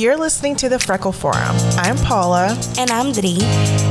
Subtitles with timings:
[0.00, 1.54] You're listening to the Freckle Forum.
[1.76, 2.58] I'm Paula.
[2.78, 3.36] And I'm Dri.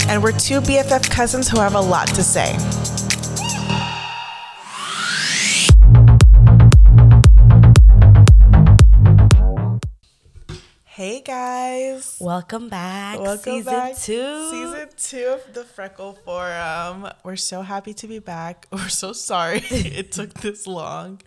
[0.08, 2.54] And we're two BFF cousins who have a lot to say.
[10.86, 12.18] Hey guys.
[12.20, 13.20] Welcome back.
[13.20, 13.96] Welcome season back.
[13.96, 14.50] two.
[14.50, 17.07] Season two of the Freckle Forum.
[17.23, 18.66] We're so happy to be back.
[18.71, 21.21] We're so sorry it took this long.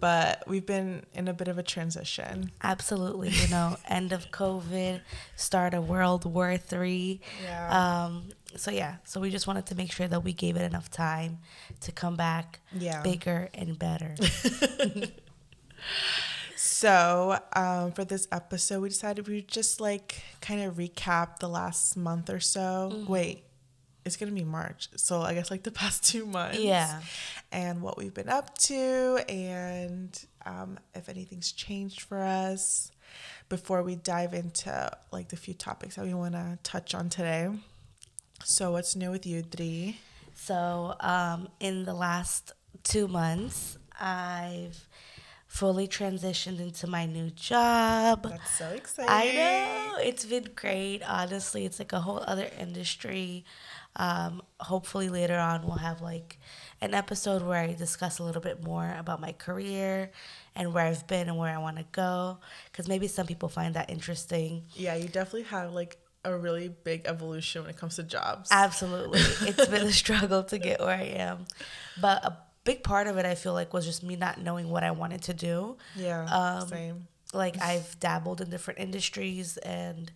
[0.00, 2.52] But we've been in a bit of a transition.
[2.62, 3.30] Absolutely.
[3.30, 5.00] You know, end of COVID,
[5.36, 7.20] start of World War Three.
[7.42, 8.04] Yeah.
[8.06, 10.90] Um, so yeah, so we just wanted to make sure that we gave it enough
[10.90, 11.38] time
[11.82, 13.02] to come back Yeah.
[13.02, 14.14] bigger and better.
[16.56, 21.48] So, um, for this episode, we decided we would just like kind of recap the
[21.48, 22.90] last month or so.
[22.92, 23.12] Mm-hmm.
[23.12, 23.44] Wait,
[24.08, 26.58] it's gonna be March, so I guess like the past two months.
[26.58, 27.00] Yeah.
[27.52, 32.90] And what we've been up to, and um, if anything's changed for us
[33.48, 37.48] before we dive into like the few topics that we want to touch on today.
[38.44, 39.98] So, what's new with you, Dri?
[40.34, 42.52] So, um, in the last
[42.84, 44.86] two months, I've
[45.46, 48.22] fully transitioned into my new job.
[48.22, 49.10] That's so exciting.
[49.10, 51.02] I know it's been great.
[51.02, 53.44] Honestly, it's like a whole other industry.
[53.96, 56.38] Um, hopefully, later on, we'll have like
[56.80, 60.10] an episode where I discuss a little bit more about my career
[60.54, 62.38] and where I've been and where I want to go.
[62.70, 64.64] Because maybe some people find that interesting.
[64.74, 68.50] Yeah, you definitely have like a really big evolution when it comes to jobs.
[68.52, 71.46] Absolutely, it's been a struggle to get where I am,
[72.00, 74.84] but a big part of it I feel like was just me not knowing what
[74.84, 75.76] I wanted to do.
[75.96, 77.06] Yeah, Um, same.
[77.32, 80.10] like I've dabbled in different industries and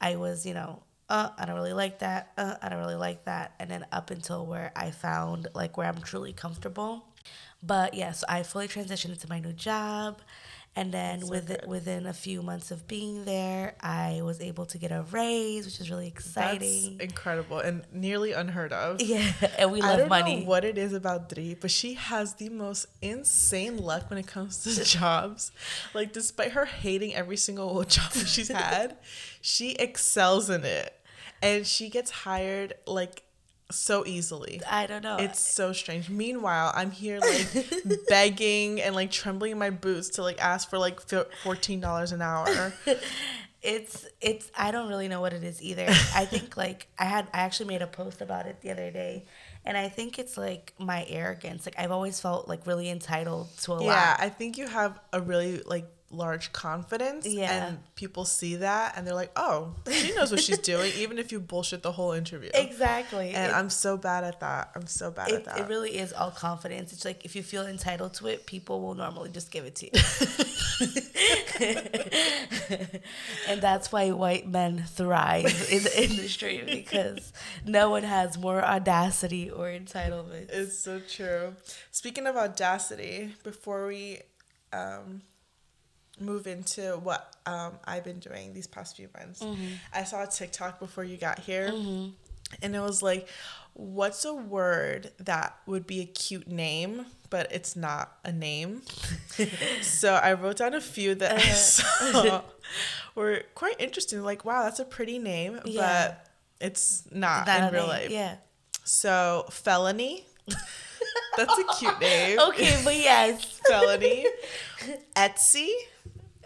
[0.00, 2.32] I was, you know, uh, I don't really like that.
[2.36, 3.54] Uh, I don't really like that.
[3.58, 7.06] And then up until where I found like where I'm truly comfortable.
[7.62, 10.20] But yes, I fully transitioned into my new job.
[10.76, 14.92] And then within, within a few months of being there, I was able to get
[14.92, 16.98] a raise, which is really exciting.
[16.98, 19.00] That's incredible and nearly unheard of.
[19.02, 20.36] yeah, and we love I don't money.
[20.36, 24.28] know what it is about Dri, but she has the most insane luck when it
[24.28, 25.50] comes to jobs.
[25.94, 28.98] Like, despite her hating every single job that she's had,
[29.40, 30.94] she excels in it,
[31.42, 33.22] and she gets hired like
[33.70, 34.60] so easily.
[34.68, 35.16] I don't know.
[35.18, 36.08] It's so strange.
[36.08, 37.48] Meanwhile, I'm here like
[38.08, 41.00] begging and like trembling in my boots to like ask for like
[41.42, 42.72] fourteen dollars an hour.
[43.62, 45.86] it's it's I don't really know what it is either.
[45.88, 49.26] I think like I had I actually made a post about it the other day
[49.64, 51.66] and I think it's like my arrogance.
[51.66, 53.94] Like I've always felt like really entitled to a Yeah, lot.
[53.94, 57.66] Yeah, I think you have a really like large confidence Yeah.
[57.68, 61.30] and people see that and they're like, "Oh, she knows what she's doing even if
[61.32, 63.34] you bullshit the whole interview." Exactly.
[63.34, 64.70] And It- I'm so bad at that.
[64.74, 65.58] I'm so bad at that.
[65.58, 66.92] it really is all confidence.
[66.94, 69.86] It's like if you feel entitled to it, people will normally just give it to
[69.86, 69.92] you.
[73.48, 77.32] and that's why white men thrive in the industry because
[77.64, 80.48] no one has more audacity or entitlement.
[80.50, 81.54] It's so true.
[81.90, 84.20] Speaking of audacity, before we
[84.72, 85.22] um,
[86.20, 89.66] move into what um, I've been doing these past few months, mm-hmm.
[89.92, 92.10] I saw a TikTok before you got here, mm-hmm.
[92.62, 93.28] and it was like,
[93.74, 98.82] "What's a word that would be a cute name, but it's not a name?"
[99.82, 102.12] so I wrote down a few that I uh-huh.
[102.12, 102.42] saw
[103.14, 104.22] were quite interesting.
[104.22, 106.08] Like, wow, that's a pretty name, Yeah.
[106.08, 106.26] but
[106.60, 108.10] it's not That in real name, life.
[108.10, 108.36] Yeah.
[108.84, 110.26] So felony.
[111.36, 112.38] That's a cute name.
[112.40, 113.60] Okay, but yes.
[113.68, 114.26] Felony.
[115.16, 115.70] Etsy.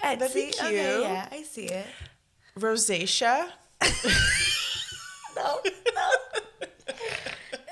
[0.02, 0.60] I That'd be see.
[0.64, 1.86] Okay, yeah, I see it.
[2.58, 3.48] Rosacea.
[5.34, 5.60] No,
[5.94, 6.08] no.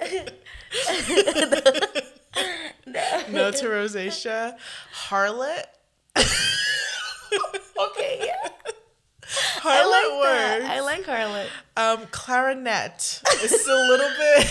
[3.31, 4.57] No to rosacea.
[5.09, 5.65] Harlot.
[7.79, 8.49] Okay, yeah.
[9.61, 10.65] Harlot I like words.
[10.65, 10.71] that.
[10.71, 11.49] I like Harlot.
[11.77, 13.23] um, clarinet.
[13.43, 14.47] It's a little bit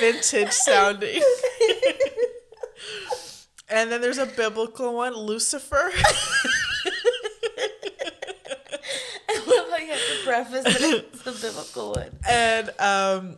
[0.00, 1.22] vintage sounding.
[3.68, 5.90] and then there's a biblical one, Lucifer.
[9.28, 11.08] I love how you have to preface it.
[11.12, 12.10] It's a biblical one.
[12.28, 13.36] and um,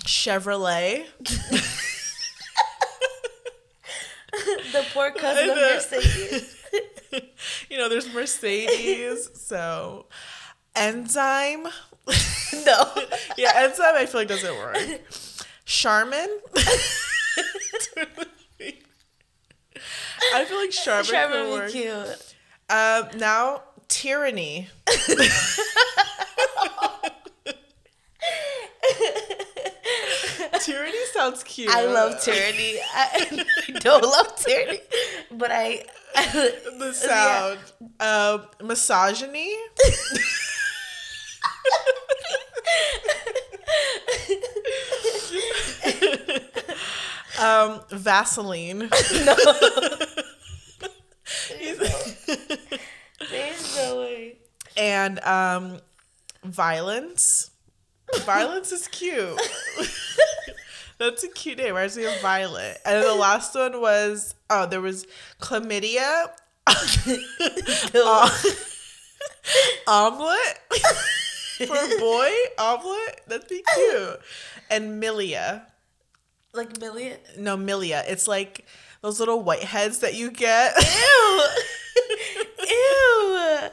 [0.00, 1.06] Chevrolet.
[4.72, 5.56] The poor cousin of.
[5.56, 6.56] Mercedes.
[7.70, 10.06] you know, there's Mercedes, so
[10.74, 11.62] enzyme.
[12.66, 12.92] No.
[13.38, 14.76] yeah, enzyme I feel like doesn't work.
[15.66, 16.30] Charmin.
[20.34, 22.34] I feel like Charmin, could would be cute.
[22.70, 24.68] Um, now tyranny.
[30.60, 31.70] Tyranny sounds cute.
[31.70, 32.78] I love tyranny.
[32.92, 34.80] I, I don't love tyranny,
[35.30, 35.84] but I.
[36.14, 37.58] the sound.
[38.00, 39.54] Um, misogyny.
[47.40, 48.88] Um, Vaseline.
[53.30, 54.36] There's no way.
[54.76, 55.78] and um,
[56.44, 57.50] violence.
[58.24, 59.40] Violence is cute.
[60.98, 61.74] That's a cute name.
[61.74, 62.78] Reminds me of Violet.
[62.86, 65.06] And the last one was oh, there was
[65.40, 66.28] chlamydia.
[67.94, 68.28] Uh,
[69.86, 70.58] omelet
[71.58, 72.30] for a boy.
[72.58, 73.20] Omelet.
[73.28, 74.20] That'd be cute.
[74.70, 75.62] And Milia.
[76.56, 77.18] Like million.
[77.38, 78.02] No, Milia.
[78.08, 78.66] It's like
[79.02, 80.74] those little white heads that you get.
[80.78, 81.42] Ew.
[82.68, 83.70] Ew.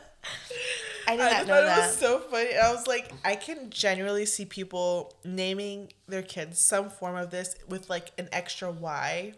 [1.06, 2.56] I did I not know thought it was so funny.
[2.56, 7.56] I was like, I can genuinely see people naming their kids some form of this
[7.68, 9.34] with like an extra Y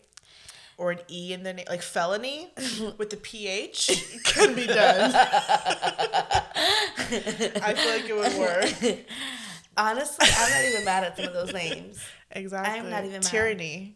[0.77, 2.51] or an E in the name, like felony
[2.97, 5.11] with the PH can be done.
[5.15, 6.43] I
[7.75, 8.73] feel like it would work.
[9.77, 11.99] Honestly, I'm not even mad at some of those names.
[12.35, 12.89] Exactly.
[12.89, 13.23] not even mad.
[13.23, 13.95] Tyranny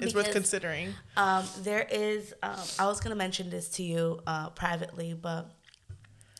[0.00, 0.92] is worth considering.
[1.16, 2.34] Um, there is.
[2.42, 5.50] Um, I was gonna mention this to you uh, privately, but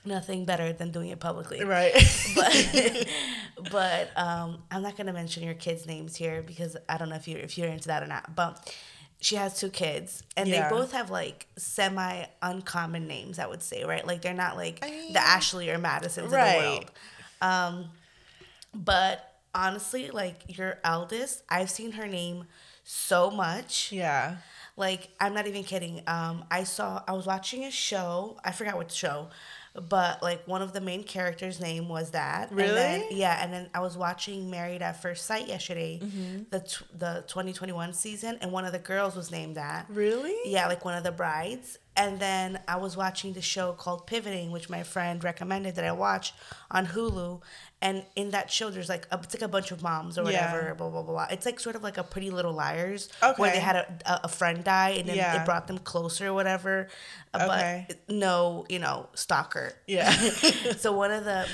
[0.05, 1.63] nothing better than doing it publicly.
[1.65, 1.95] Right.
[2.35, 3.07] But,
[3.71, 7.29] but um, I'm not gonna mention your kids' names here because I don't know if
[7.29, 8.35] you're if you're into that or not.
[8.35, 8.75] But
[9.21, 10.69] she has two kids, and Yeah.
[10.69, 13.39] they both have like semi uncommon names.
[13.39, 14.05] I would say, right?
[14.07, 16.49] Like they're not like I mean- the Ashley or Madisons Right.
[16.57, 16.91] of the world.
[17.41, 17.91] Um,
[18.75, 22.45] but honestly, like your eldest, I've seen her name
[22.83, 23.93] so much.
[23.93, 24.37] yeah.
[24.77, 26.03] Like I'm not even kidding.
[26.09, 28.39] Um, I saw I was watching a show.
[28.45, 29.29] I forgot what show,
[29.89, 32.51] but like one of the main characters' name was that.
[32.51, 33.17] And then, Really?
[33.21, 36.43] yeah, and then I was watching Married at First Sight yesterday, Mm-hmm.
[36.51, 39.87] the t- the 2021 season, and one of the girls was named that.
[39.89, 40.35] Really?
[40.51, 41.79] Yeah, like one of the brides.
[41.97, 45.93] And then I was watching the show called Pivoting, which my friend recommended that I
[45.93, 46.35] watch
[46.71, 47.41] on Hulu.
[47.81, 50.75] And in that show, there's like a, it's like a bunch of moms or whatever,
[50.75, 51.13] blah blah blah.
[51.13, 51.27] blah.
[51.31, 54.29] It's like sort of like a Pretty Little Liars, where they had a, a, a
[54.29, 55.41] friend die and then Yeah.
[55.41, 56.89] it brought them closer or whatever.
[57.33, 57.85] Uh, Okay.
[57.89, 59.73] But no, you know, stalker.
[59.87, 60.11] Yeah.
[60.79, 61.47] so one of the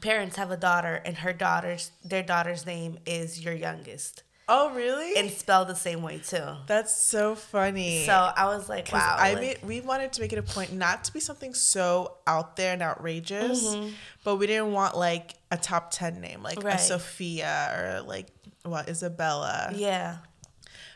[0.00, 5.16] parents have a daughter, and her daughter's their daughter's name is your youngest, oh, really?
[5.16, 6.44] and spelled the same way too.
[6.66, 8.04] That's so funny.
[8.06, 9.16] So I was like, wow.
[9.18, 12.16] I like- made, we wanted to make it a point not to be something so
[12.26, 13.90] out there and outrageous, mm-hmm.
[14.24, 18.28] but we didn't want like a top 10 name, like a Sophia or like
[18.64, 19.72] what, Isabella.
[19.74, 20.18] yeah.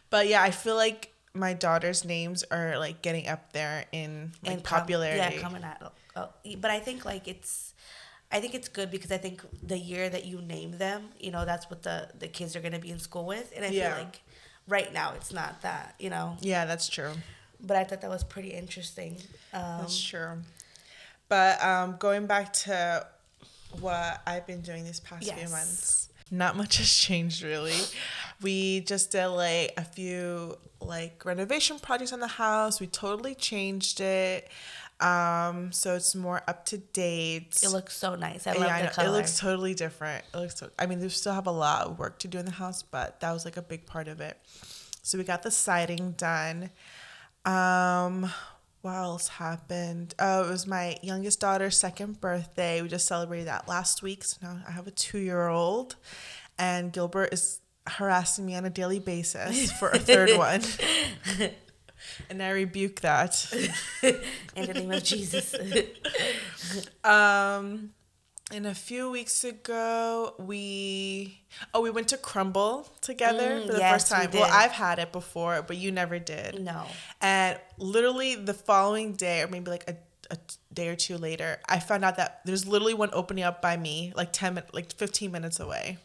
[0.08, 4.64] But yeah, I feel like my daughter's names are like getting up there in like
[4.64, 5.36] com- popularity.
[5.36, 5.92] yeah, coming out.
[6.14, 7.74] Oh, but I think like it's,
[8.36, 11.44] I think it's good because I think the year that you name them, you know,
[11.46, 13.94] that's what the the kids are gonna be in school with, and I Yeah.
[13.94, 14.20] feel like
[14.68, 16.36] right now it's not that, you know.
[16.40, 17.12] yeah, that's true.
[17.60, 19.16] But I thought that was pretty interesting.
[19.54, 20.42] Um, That's true.
[21.28, 23.06] But um, going back to
[23.80, 27.80] what I've been doing these past few months, not much has changed really.
[28.42, 32.80] We just did like a few like renovation projects on the house.
[32.80, 34.48] We totally changed it.
[34.98, 37.60] Um, so it's more up to date.
[37.62, 38.46] it looks so nice.
[38.46, 38.90] I love Yeah, the know.
[38.90, 39.08] color.
[39.08, 40.24] It looks totally different.
[40.32, 40.56] It looks.
[40.58, 42.82] So, I mean, we still have a lot of work to do in the house,
[42.82, 44.38] but that was like a big part of it.
[45.02, 46.70] So we got the siding done.
[47.44, 48.30] Um,
[48.82, 50.14] what else happened?
[50.18, 52.80] Oh, it was my youngest daughter's second birthday.
[52.82, 54.24] We just celebrated that last week.
[54.24, 55.96] So now I have a two-year-old,
[56.58, 60.62] and Gilbert is harassing me on a daily basis for a third one.
[62.30, 63.46] And I rebuke that.
[64.02, 65.54] in the name of Jesus.
[67.04, 67.90] Um,
[68.52, 71.40] and a few weeks ago, we
[71.74, 74.40] oh we went to Crumbl together Mm, for the yes, first we time.
[74.40, 74.50] Well.
[74.52, 76.60] I've had it before, but you never did.
[76.62, 76.84] no.
[77.20, 79.96] And literally the following day, or maybe like a,
[80.32, 80.38] a
[80.72, 84.12] day or two later, I found out that there's literally one opening up by me,
[84.14, 85.98] like ten minutes, like fifteen minutes away.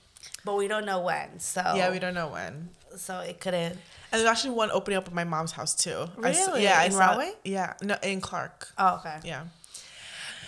[0.44, 1.40] But we don't know when.
[1.40, 2.70] So Yeah, we don't know when.
[2.96, 3.78] so it couldn't
[4.12, 6.08] And there's actually one opening up at my mom's house too.
[6.22, 6.64] I Really?
[6.64, 7.32] yeah, I In saw- Rahway?
[7.44, 8.70] Yeah, no, in Clark.
[8.78, 9.20] Oh, okay.
[9.24, 9.44] Yeah.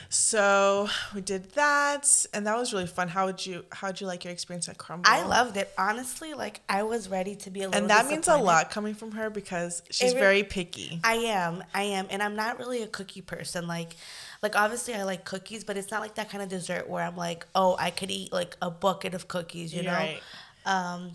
[0.09, 3.07] So we did that, and that was really fun.
[3.07, 5.01] How would you How would you like your experience at Crumbl?
[5.05, 5.71] I loved it.
[5.75, 8.93] Honestly, like I was ready to be a little and that means a lot coming
[8.93, 10.99] from her because she's re- very picky.
[11.03, 11.63] I am.
[11.73, 12.05] I am.
[12.11, 13.65] And I'm not really a cookie person.
[13.67, 13.95] Like
[14.43, 17.17] like obviously I like cookies, but it's not like that kind of dessert where I'm
[17.17, 19.93] like, "Oh, I could eat like a bucket of cookies," you know?
[19.93, 20.21] Right.
[20.67, 21.13] Um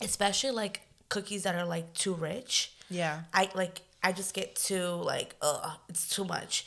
[0.00, 0.82] especially like
[1.14, 2.72] cookies that are like too rich.
[2.90, 3.14] Yeah.
[3.32, 6.66] I like I just get too like ugh, it's too much.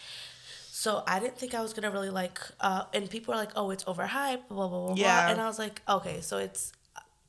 [0.83, 3.71] So I didn't think I was gonna really like uh and people are like, Oh,
[3.71, 5.29] it's overhyped, blah blah blah blah Yeah.
[5.31, 6.71] and I was like, Okay, so it's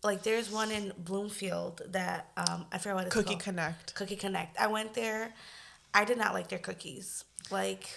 [0.05, 3.43] like there's one in Bloomfield that um I forget what it's called Cookie called.
[3.57, 3.95] Connect.
[3.95, 4.53] Cookie Connect.
[4.61, 5.33] I went there.
[5.95, 7.25] I did not like their cookies.
[7.51, 7.89] Like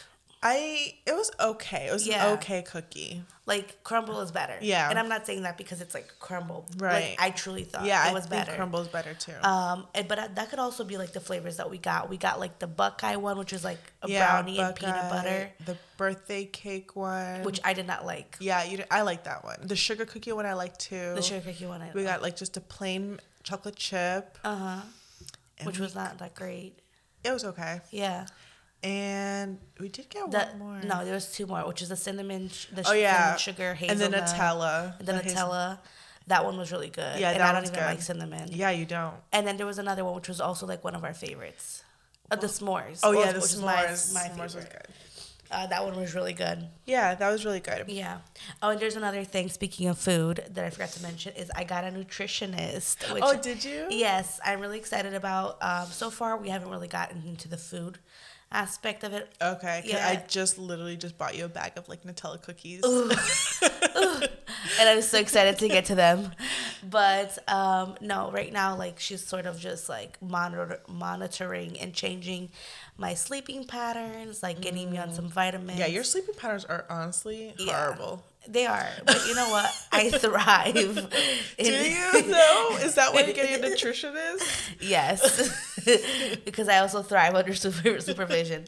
[0.41, 1.87] I it was okay.
[1.87, 2.27] It was Yeah.
[2.27, 3.23] an okay cookie.
[3.45, 4.55] like Crumbl is better.
[4.61, 4.89] Yeah.
[4.89, 6.65] And I'm not saying that because it's like Crumbl.
[6.81, 7.09] Right.
[7.09, 8.51] Like I truly thought Yeah, it was think better.
[8.61, 9.33] Crumbl's better too.
[9.43, 12.09] Um, and- but uh, that could also be like the flavors that we got.
[12.09, 15.49] We got like the Buckeye one, which is like a yeah, brownie and peanut butter,
[15.65, 17.43] The birthday cake one.
[17.43, 18.37] which I did not like.
[18.39, 18.83] yeah, you.
[18.91, 19.57] I like that one.
[19.63, 21.15] The sugar cookie one I like too.
[21.15, 24.37] The sugar cookie one, I We got like just a plain chocolate chip.
[24.45, 24.81] uh huh,
[25.57, 26.79] and which was not that great.
[27.23, 27.81] It was okay.
[27.91, 28.27] Yeah.
[28.83, 30.81] And we did get The, one more.
[30.83, 33.35] no, there was two more, which is the cinnamon, the Oh yeah.
[33.35, 34.99] cinnamon sugar and the hazelnut, Nutella.
[34.99, 35.79] and the hazel- Nutella.
[36.27, 37.19] That one was really good.
[37.19, 37.81] Yeah, and I don't even good.
[37.85, 38.49] like cinnamon.
[38.51, 39.15] Yeah, you don't.
[39.33, 41.83] And then there was another one, which was also like one of our favorites.
[42.31, 42.99] Uh, the s'mores.
[43.03, 44.13] Oh yeah, the s'mores.
[44.13, 44.87] my, my s'mores was good.
[45.51, 46.67] Uh, that one was really good.
[46.85, 47.85] Yeah, that was really good.
[47.89, 48.19] Yeah.
[48.61, 49.49] Oh, and there's another thing.
[49.49, 53.11] Speaking of food, that I forgot to mention is I got a nutritionist.
[53.11, 53.87] Which, Oh, did you?
[53.89, 55.57] Yes, I'm really excited about.
[55.61, 57.97] Um, so far, we haven't really gotten into the food
[58.51, 59.31] aspect of it.
[59.41, 59.83] Okay.
[59.85, 60.07] Yeah.
[60.07, 62.83] I just literally just bought you a bag of like Nutella cookies.
[64.79, 66.31] and I'm so excited to get to them.
[66.89, 72.49] But um, no, right now, like she's sort of just like monitor monitoring and changing
[72.97, 75.77] my sleeping patterns, like getting me on some vitamins.
[75.77, 75.79] Mm.
[75.79, 77.73] Yeah, your sleeping patterns are honestly Yeah.
[77.85, 78.23] horrible.
[78.47, 79.69] They are, but you know what?
[79.91, 80.73] I thrive.
[80.73, 80.83] Do
[81.63, 82.77] you know?
[82.81, 84.35] Is that why you get a nutritionist?
[84.35, 84.89] Is?
[84.89, 88.65] Yes, because I also thrive under super, supervision.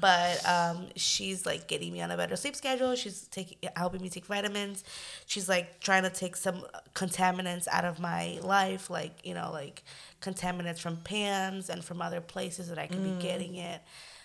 [0.00, 2.94] But um, she's like getting me on a better sleep schedule.
[2.96, 4.82] She's taking helping me take vitamins.
[5.26, 6.64] She's like trying to take some
[6.94, 9.82] contaminants out of my life, like you know, like
[10.20, 13.82] contaminants from pans and from other places that I could be getting it.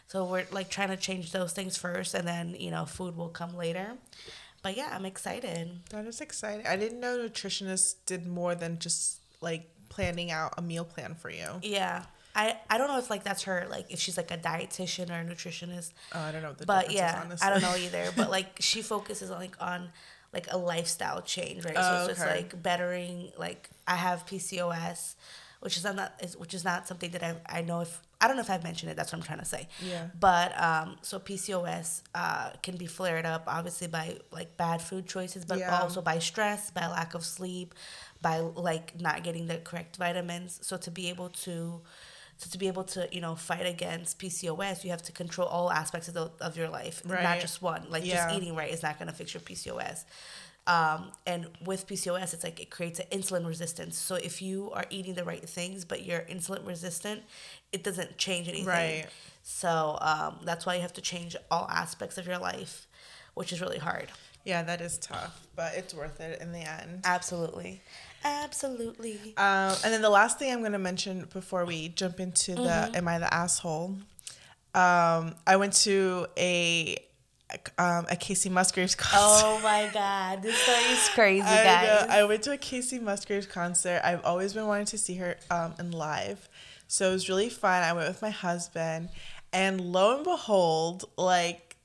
[0.10, 3.30] So we're like trying to change those things first, and then you know, food will
[3.30, 3.94] come later.
[4.64, 5.70] But yeah, I'm excited.
[5.92, 6.66] That is exciting.
[6.68, 11.30] I didn't know nutritionists did more than just like planning out a meal plan for
[11.30, 11.48] you.
[11.62, 12.04] Yeah.
[12.36, 15.20] I, I don't know if like that's her like if she's like a dietitian or
[15.20, 17.42] a nutritionist Oh, I don't know what the but yeah is.
[17.42, 19.90] I don't know either but like she focuses on like on
[20.32, 25.16] like a lifestyle change right so Oh, it's just like bettering like I have PCOS
[25.60, 28.36] which is not is, which is not something that I I know if I don't
[28.36, 30.08] know if I've mentioned it that's what I'm trying to say Yeah.
[30.20, 35.46] but um so PCOS uh can be flared up obviously by like bad food choices
[35.46, 35.80] but Yeah.
[35.82, 37.74] also by stress by lack of sleep
[38.22, 41.82] by like not getting the correct vitamins so to be able to
[42.38, 45.70] so to be able to you know fight against PCOS, you have to control all
[45.70, 47.86] aspects of, the, of your life, not just one.
[47.90, 48.26] Like Yeah.
[48.26, 50.06] just eating right is not going to fix your PCOS.
[50.66, 53.98] Um, and with PCOS, it's like it creates an insulin resistance.
[53.98, 57.24] So if you are eating the right things, but you're insulin resistant,
[57.72, 58.66] it doesn't change anything.
[58.68, 59.06] Right.
[59.44, 62.88] So um, that's why you have to change all aspects of your life,
[63.34, 64.08] which is really hard.
[64.46, 67.02] Yeah, that is tough, but it's worth it in the end.
[67.04, 67.82] Absolutely,
[68.24, 69.20] absolutely.
[69.38, 72.62] Um, and then the last thing I'm going to mention before we jump into the
[72.62, 72.96] Mm-hmm.
[72.96, 73.98] "Am I the asshole?"
[74.74, 76.98] Um, I went to a
[77.78, 79.46] um, a Kacey Musgraves concert.
[79.46, 82.08] Oh my God, this story is crazy, I, guys.
[82.08, 82.14] know.
[82.16, 84.02] I went to a Kacey Musgraves concert.
[84.04, 86.48] I've always been wanting to see her um, in live,
[86.90, 87.84] so it was really fun.
[87.84, 89.10] I went with my husband,
[89.54, 91.78] and lo and behold, like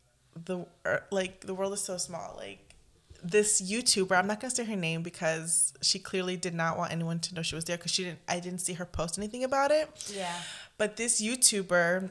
[0.44, 2.34] the er, like the world is so small.
[2.38, 2.75] Like
[3.23, 7.20] this YouTuber, I'm not gonna say her name because she clearly did not want anyone
[7.20, 8.20] to know she was there because she didn't.
[8.26, 9.88] I didn't see her post anything about it.
[10.12, 10.40] yeah.
[10.78, 12.08] But this YouTuber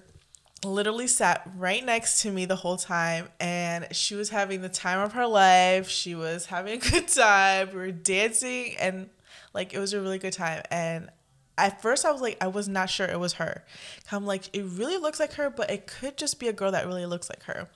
[0.63, 5.00] literally sat right next to me the whole time and she was having the time
[5.00, 5.89] of her life.
[5.89, 7.69] She was having a good time.
[7.71, 9.09] We were dancing and
[9.53, 10.62] like it was a really good time.
[10.69, 11.09] And
[11.57, 13.63] at first I was like I was not sure it was her.
[14.12, 16.88] I'm like it really looks like her, but it could just be a girl that
[16.88, 17.69] really looks like her.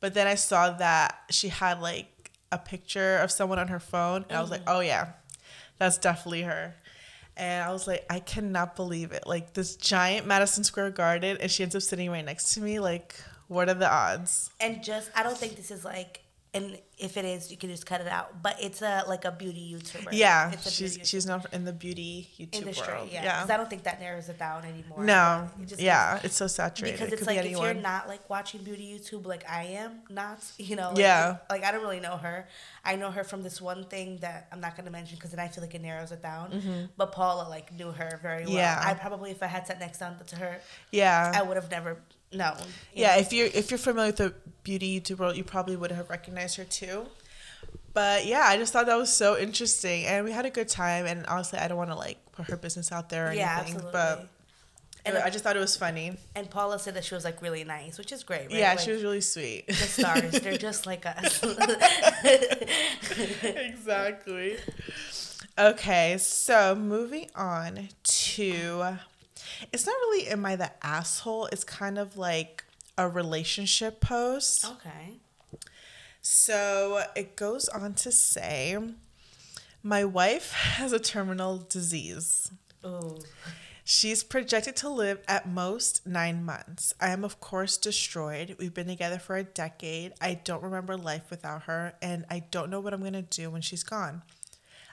[0.00, 4.24] But then I saw that she had like a picture of someone on her phone
[4.28, 4.74] and I was like, mm.
[4.74, 5.12] "Oh yeah.
[5.78, 6.74] That's definitely her."
[7.36, 9.24] And I was like, I cannot believe it.
[9.24, 12.80] Like this giant Madison Square Garden, and she ends up sitting right next to me.
[12.80, 13.14] Like,
[13.46, 14.50] what are the odds?
[14.60, 17.86] and just I don't think this is like and if it is you can just
[17.86, 18.42] cut it out.
[18.42, 20.08] But it's a like a beauty youtuber.
[20.12, 23.08] Yeah, she's beauty she's known in the beauty YouTube industry world.
[23.12, 25.04] yeah Yeah, because I don't think that narrows it down anymore.
[25.04, 26.96] No, It yeah, it's so saturated.
[26.98, 30.00] because it's could like be if you're not like watching beauty YouTube like I am
[30.10, 31.36] not you know like, Yeah.
[31.50, 32.46] like I don't really know her.
[32.84, 35.48] I know her from this one thing that I'm not gonna mention because then I
[35.48, 36.88] feel like it narrows it down.
[36.96, 38.48] But Paula like knew her very well.
[38.54, 38.56] Mm-hmm.
[38.56, 38.82] Yeah.
[38.84, 40.58] I probably if I had sat next down to her
[40.90, 41.98] yeah, I would have never
[42.32, 42.56] known
[42.94, 43.14] you yeah.
[43.14, 43.20] know?
[43.20, 46.56] If you're if you're familiar with the beauty YouTube world, you probably would have recognized
[46.56, 47.06] her too.
[47.94, 51.06] But yeah, I just thought that was so interesting, and we had a good time.
[51.06, 53.76] And honestly, I don't want to like put her business out there or yeah anything,
[53.76, 54.28] absolutely but
[55.06, 56.16] And- I just thought it was funny.
[56.36, 58.50] and Paula said that she was like really nice which is great right?
[58.50, 59.66] Yeah, Like, she was really sweet.
[59.66, 60.32] the stars.
[60.40, 61.42] They're just like us.
[63.42, 64.56] exactly.
[65.58, 68.98] Okay, so moving on to
[69.72, 71.46] it's not really am I the asshole?
[71.46, 72.64] It's kind of like
[72.96, 74.64] a relationship post.
[74.64, 75.20] Okay.
[76.20, 78.76] So it goes on to say
[79.82, 82.50] my wife has a terminal disease.
[82.84, 83.18] Ooh.
[83.84, 86.92] She's projected to live at most nine months.
[87.00, 88.56] I am, of course, destroyed.
[88.58, 90.12] We've been together for a decade.
[90.20, 93.48] I don't remember life without her, and I don't know what I'm going to do
[93.48, 94.22] when she's gone.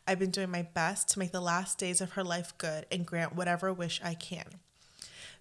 [0.07, 3.05] I've been doing my best to make the last days of her life good and
[3.05, 4.59] grant whatever wish I can.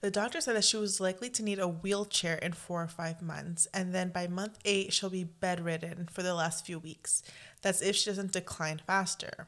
[0.00, 3.23] The doctor said that she was likely to need a wheelchair in four or five
[3.23, 7.23] months, and then by month eight, she'll be bedridden for the last few weeks.
[7.62, 9.47] That's if she doesn't decline faster.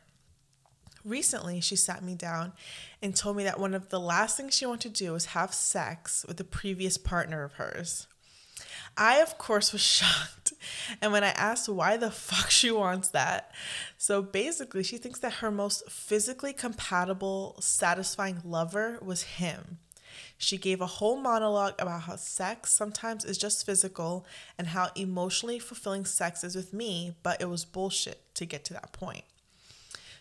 [1.05, 2.53] Recently, she sat me down
[3.03, 5.55] and told me that one of the last things she wanted to do was have
[5.55, 8.07] sex with a previous partner of hers.
[8.97, 10.53] I, of course, was shocked.
[11.01, 13.51] And when I asked why the fuck she wants that,
[13.99, 19.79] so basically, she thinks that her most physically compatible, satisfying lover was him.
[20.39, 24.27] She gave a whole monologue about how sex sometimes is just physical
[24.59, 28.75] and how emotionally fulfilling sex is with me, but it was bullshit to get to
[28.75, 29.25] that point.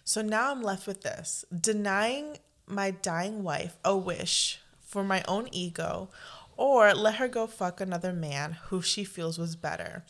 [0.03, 5.49] So now I'm left with this denying my dying wife a wish for my own
[5.51, 6.09] ego
[6.57, 10.03] or let her go fuck another man who she feels was better.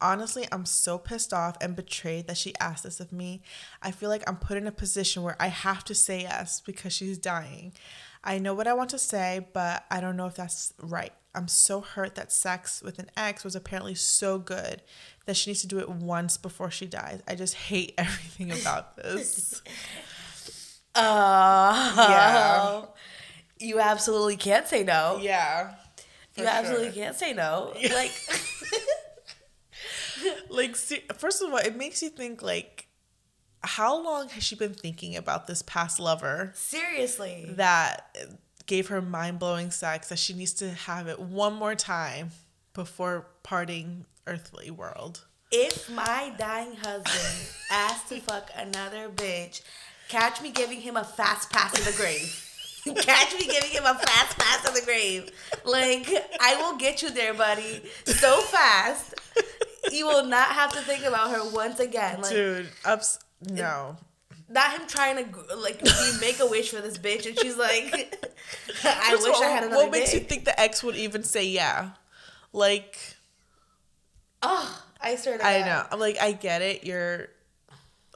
[0.00, 3.42] Honestly, I'm so pissed off and betrayed that she asked this of me.
[3.82, 6.92] I feel like I'm put in a position where I have to say yes because
[6.92, 7.72] she's dying.
[8.22, 11.12] I know what I want to say, but I don't know if that's right.
[11.34, 14.82] I'm so hurt that sex with an ex was apparently so good
[15.26, 17.22] that she needs to do it once before she dies.
[17.28, 19.62] I just hate everything about this.
[20.98, 22.82] Uh, yeah.
[23.58, 25.18] You absolutely can't say no.
[25.20, 25.74] Yeah.
[26.36, 27.72] You absolutely can't say no.
[27.78, 27.94] Yeah.
[27.94, 28.12] Like,
[30.50, 30.76] like,
[31.16, 32.88] first of all, it makes you think like,
[33.62, 36.52] how long has she been thinking about this past lover?
[36.54, 37.46] Seriously.
[37.50, 38.16] That
[38.66, 42.30] gave her mind blowing sex that she needs to have it one more time
[42.74, 45.24] before parting earthly world.
[45.52, 49.62] If my dying husband asked to fuck another bitch,
[50.08, 52.42] catch me giving him a fast pass to the grave.
[52.94, 55.30] catch me giving him a fast pass to the grave.
[55.64, 56.08] Like,
[56.40, 59.14] I will get you there, buddy, so fast.
[59.92, 62.20] You will not have to think about her once again.
[62.20, 63.96] Like, Dude, ups, no.
[64.48, 65.82] Not him trying to like
[66.20, 68.16] make a wish for this bitch, and she's like,
[68.84, 71.44] "I wish all, I had another." What makes you think the ex would even say
[71.46, 71.90] yeah?
[72.52, 72.96] Like,
[74.42, 75.38] oh, I swear.
[75.42, 75.84] I know.
[75.90, 76.84] I'm like, I get it.
[76.84, 77.28] You're,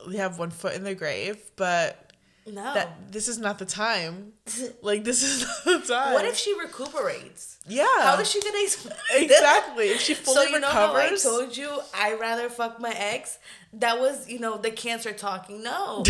[0.09, 2.10] you have one foot in the grave, but
[2.47, 2.75] no.
[2.75, 4.33] That this is not the time.
[4.83, 6.15] like this is not the time.
[6.15, 7.59] What if she recuperates?
[7.67, 7.87] Yeah.
[7.99, 9.89] How is she gonna explain Exactly.
[9.89, 11.25] If she fully so you recovers.
[11.25, 13.39] Know how I told you I rather fuck my ex.
[13.75, 15.63] That was you know the cancer talking.
[15.63, 16.03] No.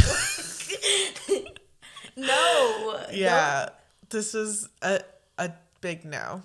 [2.16, 3.00] no.
[3.12, 3.66] Yeah.
[3.66, 3.72] No.
[4.08, 5.00] This is a
[5.38, 6.42] a big no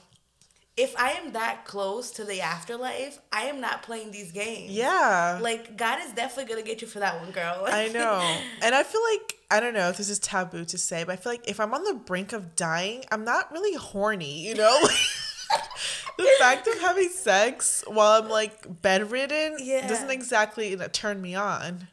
[0.78, 4.72] if I am that close to the afterlife, I am not playing these games.
[4.72, 5.40] Yeah.
[5.42, 7.66] Like God is definitely gonna get you for that one, girl.
[7.66, 8.20] I know.
[8.62, 11.16] And I feel like I don't know if this is taboo to say, but I
[11.16, 14.80] feel like if I'm on the brink of dying, I'm not really horny, you know?
[16.18, 19.88] the fact of having sex while I'm like bedridden yeah.
[19.88, 21.88] doesn't exactly you know, turn me on.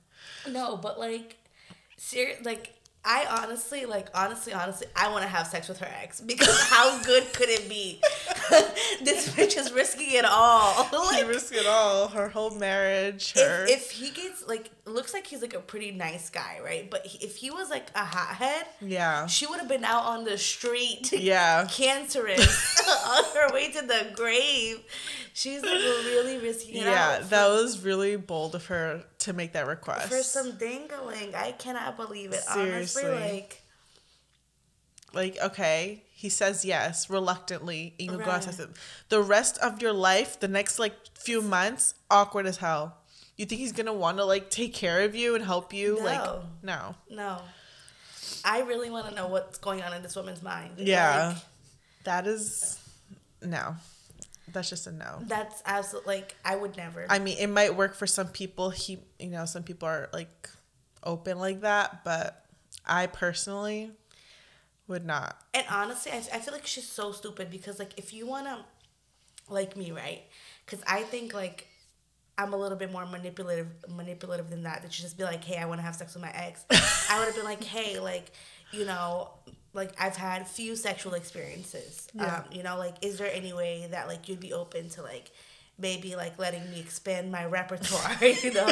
[0.48, 1.36] No, but like
[1.96, 2.71] serious like
[3.04, 7.02] I honestly, like, honestly, honestly, I want to have sex with her ex because how
[7.02, 8.00] good could it be?
[9.02, 10.86] this bitch is risking it all.
[10.92, 12.08] like, she risked it all.
[12.08, 13.32] Her whole marriage.
[13.32, 13.64] Her.
[13.64, 16.88] If, if he gets like, looks like he's like a pretty nice guy, right?
[16.88, 20.38] But if he was like a hothead, yeah, she would have been out on the
[20.38, 24.80] street, yeah, cancerous on her way to the grave.
[25.34, 26.84] She's like really risking it.
[26.84, 31.35] Yeah, that was really bold of her to make that request for some dangling.
[31.35, 32.40] I cannot believe it.
[32.40, 33.04] Seriously.
[33.04, 33.62] Honestly, like,
[35.14, 37.94] like okay, he says yes reluctantly.
[37.98, 38.24] You right.
[38.24, 38.68] go outside.
[39.08, 42.96] The rest of your life, the next like few months, awkward as hell.
[43.37, 45.96] You think he's gonna want to like take care of you and help you?
[45.98, 46.04] No.
[46.04, 46.30] Like
[46.62, 47.38] no, no.
[48.44, 50.72] I really want to know what's going on in this woman's mind.
[50.78, 51.37] Yeah, like,
[52.04, 52.78] that is
[53.40, 53.76] no.
[54.52, 55.18] That's just a no.
[55.22, 57.06] That's absolutely like I would never.
[57.08, 58.70] I mean, it might work for some people.
[58.70, 60.48] He, you know, some people are like
[61.02, 62.44] open like that, but
[62.86, 63.90] I personally
[64.88, 65.40] would not.
[65.54, 68.64] And honestly, I, I feel like she's so stupid because like if you wanna
[69.48, 70.22] like me, right?
[70.64, 71.68] Because I think like
[72.38, 74.82] I'm a little bit more manipulative manipulative than that.
[74.82, 76.64] That you just be like, hey, I want to have sex with my ex.
[77.10, 78.30] I would have been like, hey, like,
[78.72, 79.30] you know,
[79.74, 82.08] like I've had few sexual experiences.
[82.14, 82.37] Yeah.
[82.37, 85.30] Um, you know, like is there any way that like you'd be open to like
[85.78, 88.68] maybe like letting me expand my repertoire, you know?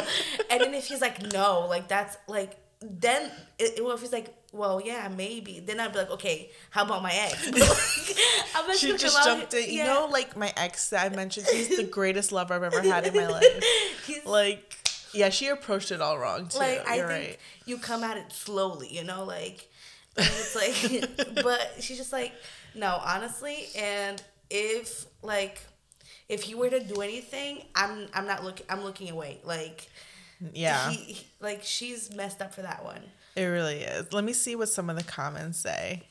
[0.49, 4.33] and then if he's like no, like that's like then it, well, if he's like,
[4.51, 5.59] well, yeah, maybe.
[5.59, 7.45] Then I'd be like, okay, how about my ex?
[7.51, 8.17] Like,
[8.55, 9.69] I'm She just jumped in.
[9.71, 13.05] You know, like my ex that I mentioned, he's the greatest lover I've ever had
[13.05, 13.63] in my life.
[14.07, 14.75] He's- Like,
[15.13, 16.57] yeah, she approached it all wrong too.
[16.57, 17.37] like I You're think right.
[17.65, 19.67] you come at it slowly, you know, like
[20.17, 22.33] and it's like but she's just like,
[22.75, 25.59] no, honestly, and if like
[26.29, 29.39] if he were to do anything, I'm I'm not looking I'm looking away.
[29.43, 29.87] Like
[30.53, 33.01] Yeah, he, he- like she's messed up for that one.
[33.35, 34.11] it really is.
[34.13, 36.03] Let me see what some of the comments say.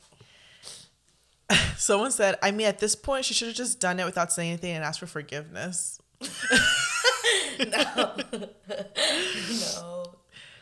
[1.77, 4.49] Someone said, I mean, at this point, she should have just done it without saying
[4.51, 5.99] anything and asked for forgiveness.
[7.59, 8.15] No.
[8.67, 10.03] no.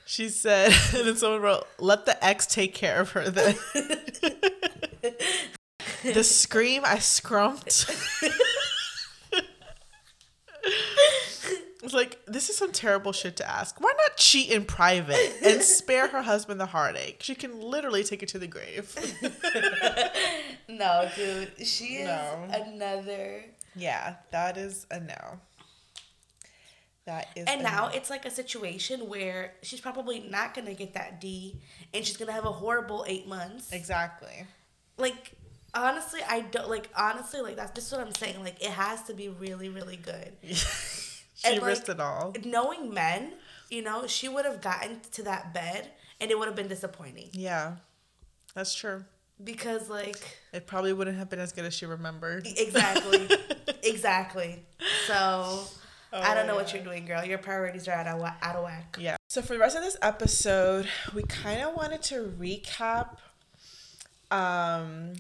[0.10, 3.54] She said, and then someone wrote, let the ex take care of her then.
[6.04, 7.86] the scream I scrumped.
[11.84, 13.80] It's like, this is some terrible shit to ask.
[13.80, 17.22] Why not cheat in private and spare her husband the heartache?
[17.22, 18.96] She can literally take it to the grave.
[20.68, 21.52] No, dude.
[21.66, 22.48] She is No.
[22.52, 23.44] another
[23.76, 25.40] yeah, that is a no.
[27.10, 27.96] That is And now no.
[27.98, 31.60] it's like a situation where she's probably not gonna get that D,
[31.92, 33.72] and she's gonna have a horrible eight months.
[33.72, 34.46] Exactly.
[34.98, 35.32] Like
[35.74, 38.44] honestly, I don't like honestly like that's just what I'm saying.
[38.44, 40.34] Like it has to be really really good.
[40.44, 42.36] she And, like, risked it all.
[42.46, 43.34] Knowing men,
[43.72, 45.90] you know, she would have gotten to that bed,
[46.22, 47.78] and it would have been disappointing Yeah,
[48.54, 49.04] that's true.
[49.44, 52.46] because like It probably wouldn't have been as good as she remembered.
[52.46, 53.28] exactly,
[53.84, 54.64] exactly.
[55.08, 55.64] So.
[56.12, 57.24] I don't know what Oh, you're doing, girl.
[57.24, 58.98] Your priorities are out of out of whack.
[59.00, 59.16] Yeah.
[59.30, 63.18] So for the rest of this episode, we kind of wanted to recap
[64.32, 65.14] um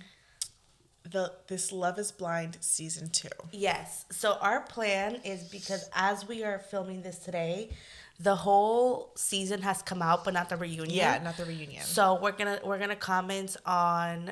[1.03, 3.27] the this Love is Blind season 2.
[3.51, 4.05] Yes.
[4.11, 7.69] So our plan is because as we are filming this today,
[8.19, 10.89] the whole season has come out, but not the reunion.
[10.91, 11.83] Yeah, not the reunion.
[11.83, 14.31] So we're gonna we're gonna comment on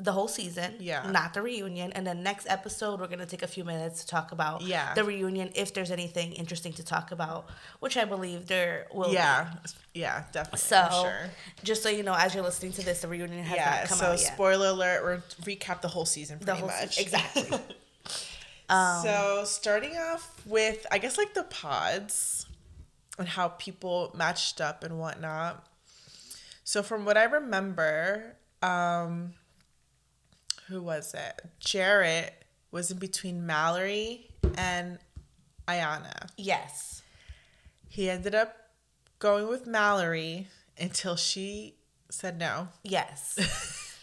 [0.00, 1.10] the whole season, Yeah.
[1.10, 4.30] not the reunion, and then next episode we're gonna take a few minutes to talk
[4.30, 4.94] about Yeah.
[4.94, 7.48] the reunion if there's anything interesting to talk about,
[7.80, 9.08] which I believe there will.
[9.08, 9.14] be.
[9.14, 9.52] yeah.
[9.94, 10.60] Yeah, definitely.
[10.60, 11.30] So sure.
[11.64, 13.98] just so you know, as you're listening to this, the reunion has Yeah, not come
[13.98, 14.32] so out yet.
[14.34, 16.94] spoiler alert, we're recap the whole season pretty whole much.
[16.94, 17.02] season.
[17.20, 17.58] exactly.
[18.70, 22.46] so starting off with I guess like the pods
[23.18, 25.66] and how people matched up and whatnot.
[26.64, 29.34] So from what I remember, um
[30.68, 31.42] who was it?
[31.60, 32.30] Jarrette
[32.70, 34.98] was in between Mallory and
[35.66, 36.28] Iyanna.
[36.36, 37.02] yes.
[37.90, 38.54] He ended up
[39.18, 41.74] going with Mallory until she
[42.10, 42.68] said no.
[42.84, 43.84] Yes.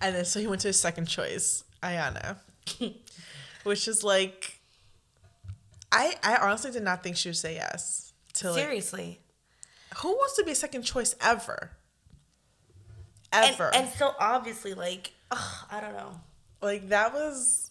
[0.00, 2.36] And then so he went to his second choice, Iyanna.
[3.64, 4.60] which is like
[5.90, 8.12] I I honestly did not think she would say yes.
[8.34, 9.20] To like, Seriously.
[9.98, 11.70] who wants to be a second choice ever?
[13.36, 13.74] And, Ever.
[13.74, 16.20] and so obviously, like, ugh, I don't know.
[16.62, 17.70] like that was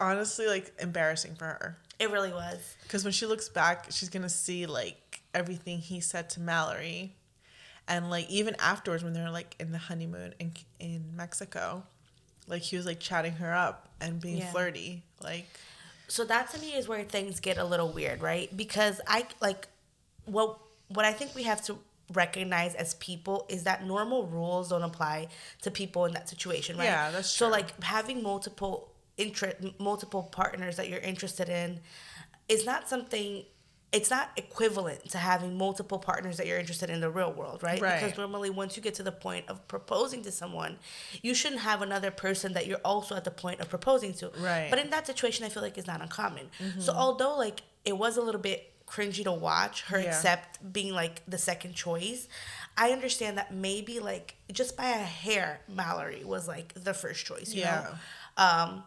[0.00, 1.78] honestly like embarrassing for her.
[1.98, 2.76] It really was.
[2.82, 7.14] Because when she looks back, she's gonna see like everything he said to Mallory,
[7.86, 11.84] and like even afterwards when they were like in the honeymoon in in Mexico,
[12.46, 14.50] like he was like chatting her up and being Yeah.
[14.52, 15.02] flirty.
[15.22, 15.46] Like
[16.08, 18.54] So that to me is where things get a little weird, right?
[18.56, 19.68] Because I like
[20.24, 20.58] what
[20.88, 21.78] what I think we have to
[22.12, 25.28] recognize as people is that normal rules don't apply
[25.62, 26.84] to people in that situation, right?
[26.84, 27.46] Yeah, that's true.
[27.46, 31.80] So like having multiple interest multiple partners that you're interested in
[32.48, 33.44] is not something
[33.90, 37.80] it's not equivalent to having multiple partners that you're interested in the real world, right?
[37.80, 38.02] Right.
[38.02, 40.76] Because normally once you get to the point of proposing to someone,
[41.22, 44.30] you shouldn't have another person that you're also at the point of proposing to.
[44.38, 44.66] Right.
[44.68, 46.50] But in that situation, I feel like it's not uncommon.
[46.78, 46.98] So Mm-hmm.
[47.00, 50.08] although like it was a little bit cringy to watch her Yeah.
[50.08, 52.28] accept being like the second choice,
[52.76, 57.52] I understand that maybe like just by a hair, Mallory was like the first choice.
[57.54, 57.94] You Yeah.
[58.38, 58.42] Know?
[58.44, 58.84] Um.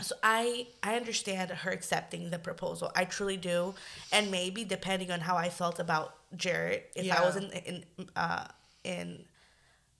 [0.00, 2.92] So I I understand her accepting the proposal.
[2.94, 3.74] I truly do,
[4.12, 7.24] and maybe depending on how I felt about Jarrette, if I Yeah.
[7.26, 8.46] was in in uh
[8.84, 9.24] in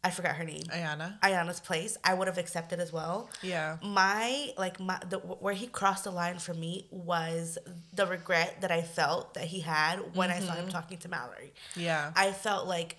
[0.04, 0.62] I forgot her name.
[0.62, 1.18] Iyanna.
[1.20, 3.30] Iyanna's place, I would have accepted as well.
[3.42, 3.78] Yeah.
[3.82, 7.58] My like my the where he crossed the line for me was
[7.94, 10.70] the regret that I felt that he had when I saw him mm-hmm.
[10.70, 11.52] talking to Mallory.
[11.74, 12.12] Yeah.
[12.14, 12.96] I felt like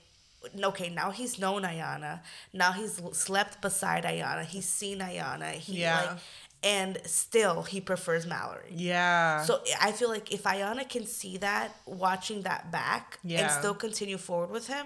[0.61, 2.19] okay, now he's known Iyanna.
[2.53, 4.45] Now he's slept beside Iyanna.
[4.45, 5.51] He's seen Iyanna.
[5.53, 6.01] He Yeah.
[6.01, 6.19] like
[6.61, 8.71] and still he prefers Mallory.
[8.71, 9.43] Yeah.
[9.43, 14.17] So I feel like if Iyanna can see that, watching that back, and still continue
[14.17, 14.85] forward with him,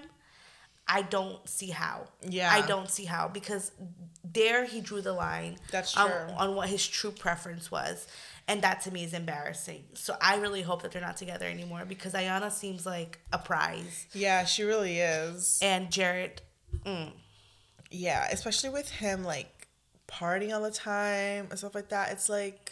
[0.87, 2.07] I don't see how.
[2.21, 2.49] Yeah.
[2.51, 3.71] I don't see how because
[4.23, 5.57] there he drew the line.
[5.71, 6.35] That's on, true.
[6.37, 8.07] on what his true preference was,
[8.47, 9.83] and that to me is embarrassing.
[9.93, 14.07] So I really hope that they're not together anymore because Iyanna seems like a prize.
[14.13, 15.59] Yeah, she really is.
[15.61, 16.39] And Jarrette,
[16.85, 17.11] mm,
[17.89, 19.67] yeah, especially with him like
[20.07, 22.11] partying all the time and stuff like that.
[22.11, 22.71] It's like,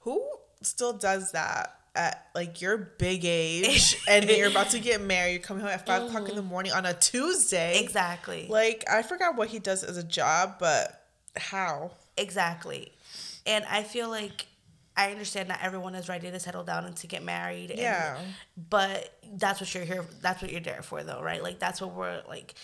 [0.00, 0.24] who
[0.62, 1.79] still does that?
[1.96, 5.84] At like your big age and you're about to get married, you're coming home at
[5.84, 6.50] 5 o'clock in the mm-hmm.
[6.50, 7.80] morning on a Tuesday.
[7.82, 8.46] exactly.
[8.48, 11.04] Like I forgot what he does as a job, but
[11.36, 11.90] how?
[12.16, 12.92] Exactly.
[13.44, 14.46] And I feel like
[14.96, 17.70] I understand not everyone is ready to settle down and to get married.
[17.70, 18.18] And, Yeah.
[18.68, 20.04] But that's what you're here.
[20.20, 21.42] That's what you're there for, though, right?
[21.42, 22.54] Like that's what we're like.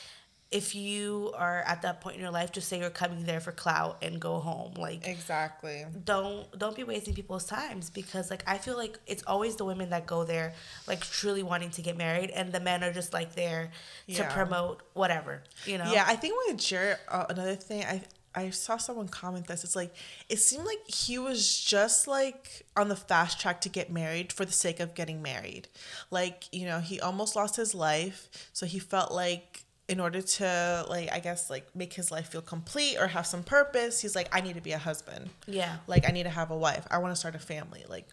[0.57, 3.53] If you are at that point in your life, just say you're coming there for
[3.53, 4.73] clout and go home.
[4.75, 5.85] Like Exactly.
[6.05, 9.91] don't don't be wasting people's times because like I feel like it's always the women
[9.91, 10.55] that go there
[10.87, 13.71] like truly wanting to get married and the men are just like there
[14.09, 14.33] to Yeah.
[14.33, 18.03] promote whatever you know Yeah, I think with Jarrette, uh, another thing I
[18.39, 19.65] I saw someone comment this.
[19.65, 19.95] It's like
[20.29, 24.45] it seemed like he was just like on the fast track to get married for
[24.45, 25.69] the sake of getting married.
[26.11, 30.85] Like you know, he almost lost his life, so he felt like in order to
[30.89, 34.29] like I guess like make his life feel complete or have some purpose, he's like
[34.35, 35.31] I need to be a husband.
[35.47, 36.87] yeah Like I need to have a wife.
[36.91, 37.85] I want to start a family.
[37.89, 38.09] Like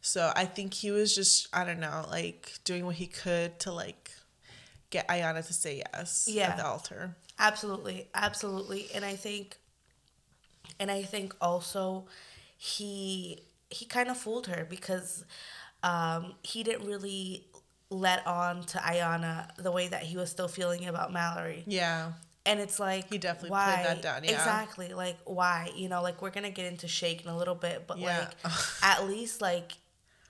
[0.00, 3.72] so I think he was just I don't know, like doing what he could to
[3.72, 4.10] like
[4.90, 6.50] get Iyanna to say yes Yeah.
[6.50, 7.16] at the altar.
[7.38, 9.56] Absolutely, absolutely, and I think,
[10.78, 12.06] and I think also,
[12.58, 15.24] he he kind of fooled her because
[15.82, 17.46] um, he didn't really
[17.90, 21.64] let on to Iyanna the way that he was still feeling about Mallory.
[21.66, 22.12] Yeah.
[22.46, 23.82] And it's like He definitely played why?
[23.86, 24.30] that down, yeah.
[24.30, 24.94] Exactly.
[24.94, 25.70] Like why?
[25.76, 28.20] You know, like we're gonna get into Shake in a little bit, but Yeah.
[28.44, 29.72] like at least like,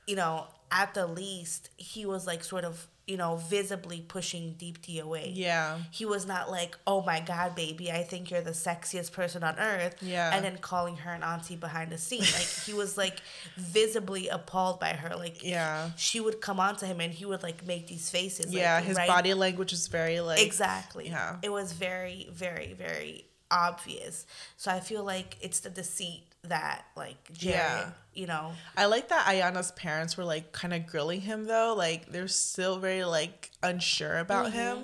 [0.07, 5.01] you know, at the least he was like sort of, you know, visibly pushing Deepti
[5.03, 5.33] away.
[5.35, 5.79] Yeah.
[5.91, 9.59] He was not like, oh my god, baby, I think you're the sexiest person on
[9.59, 9.97] earth.
[10.01, 10.31] Yeah.
[10.33, 12.21] And then calling her an auntie behind the scene.
[12.21, 13.19] Like he was like
[13.57, 15.17] visibly appalled by her.
[15.17, 15.91] Like Yeah.
[15.97, 18.47] she would come on to him and he would like make these faces.
[18.47, 18.81] like, Yeah.
[18.81, 21.09] His right body language is very like Exactly.
[21.09, 21.37] Yeah.
[21.43, 24.27] It was very, very, very obvious.
[24.57, 27.91] So I feel like it's the deceit that like Jarrette, Yeah.
[28.15, 28.53] you know.
[28.77, 31.75] I like that Iyanna's parents were like kind of grilling him though.
[31.77, 34.57] Like they're still very like unsure about Mm-hmm.
[34.57, 34.79] him,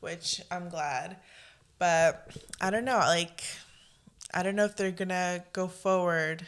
[0.00, 1.16] which I'm glad.
[1.78, 2.98] But I don't know.
[2.98, 3.42] Like
[4.34, 6.44] I don't know if they're gonna go forward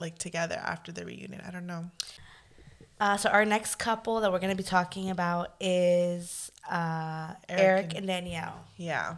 [0.00, 1.42] like together after the reunion.
[1.46, 1.90] I don't know.
[3.00, 7.84] Uh, so our next couple that we're gonna be talking about is uh, Eric Eric,
[7.86, 8.64] and- and Danielle.
[8.76, 9.16] Yeah.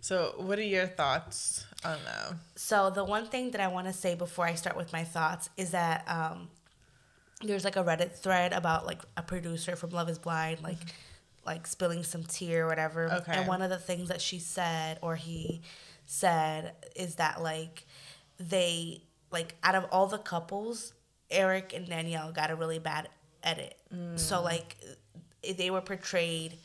[0.00, 2.34] So what are your thoughts on that?
[2.56, 5.50] So the one thing that I want to say before I start with my thoughts
[5.56, 6.48] is that um,
[7.42, 10.78] there's like a Reddit thread about like a producer from Love Is Blind, like
[11.46, 13.10] like spilling some tea or whatever.
[13.10, 13.32] Okay.
[13.32, 15.62] And one of the things that she said or he
[16.04, 17.86] said is that like
[18.38, 20.92] they like out of all the couples,
[21.30, 23.08] Eric and Danielle got a really bad
[23.42, 23.76] edit.
[23.94, 24.18] Mm.
[24.18, 24.76] So like
[25.56, 26.58] they were portrayed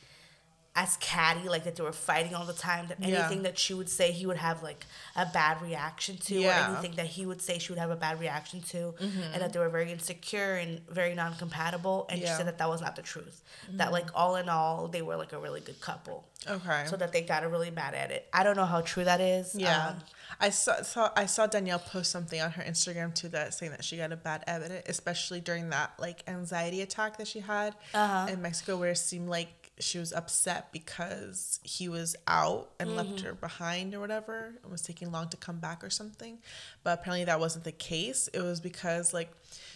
[0.76, 2.88] as catty, like that they were fighting all the time.
[2.88, 3.20] That Yeah.
[3.20, 6.50] anything that she would say, he would have like a bad reaction to, Yeah.
[6.50, 9.54] or anything that he would say, she would have a bad reaction to, and that
[9.54, 12.08] they were very insecure and very non-compatible.
[12.10, 12.30] And she Yeah.
[12.32, 12.38] Mm-hmm.
[12.38, 13.44] said that that was not the truth.
[13.70, 16.26] That like all in all, they were like a really good couple.
[16.48, 16.86] Okay.
[16.88, 18.28] So that they got a really bad edit.
[18.34, 19.54] I don't know how true that is.
[19.56, 19.90] Yeah.
[19.90, 20.04] Um,
[20.40, 23.84] I saw, saw I saw Danielle post something on her Instagram too that saying that
[23.86, 28.26] she got a bad edit, especially during that like anxiety attack that she had Uh-huh.
[28.30, 33.10] in Mexico, where it seemed like she was upset because he was out and left
[33.16, 33.26] Mm-hmm.
[33.26, 34.54] her behind or whatever.
[34.64, 36.38] It was taking long to come back or something,
[36.84, 38.28] but apparently that wasn't the case.
[38.34, 39.32] It was because like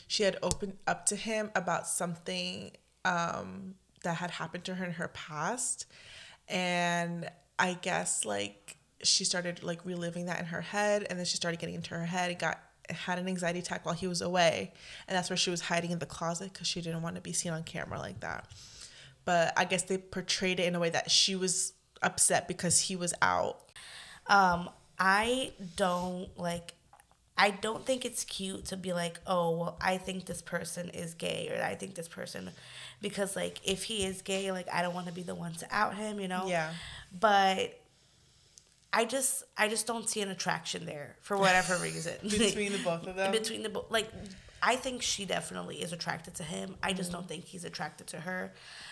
[0.08, 2.72] she had opened up to him about something
[3.06, 5.86] um, that had happened to her in her past,
[6.48, 7.30] and
[7.60, 11.60] I guess like she started like reliving that in her head and then she started
[11.60, 14.72] getting into her head and got had an anxiety attack while he was away
[15.08, 17.32] and that's where she was hiding in the closet because she didn't want to be
[17.34, 18.48] seen on camera like that
[19.28, 22.96] but i guess they portrayed it in a way that she was upset because he
[22.96, 23.58] was out
[24.28, 26.74] Um, I don't like.
[27.38, 31.14] I don't think it's cute to be like, oh, well, I think this person is
[31.14, 32.50] gay, or I think this person,
[33.00, 35.68] because like if he is gay, like I don't want to be the one to
[35.72, 36.46] out him, you know.
[36.48, 36.72] Yeah.
[37.18, 37.80] But
[38.92, 42.16] I just, I just don't see an attraction there for whatever reason.
[42.24, 44.10] between the both of them between the both, like
[44.72, 46.68] i think she definitely is attracted to him.
[46.84, 47.32] I just don't mm.
[47.32, 48.42] think he's attracted to her.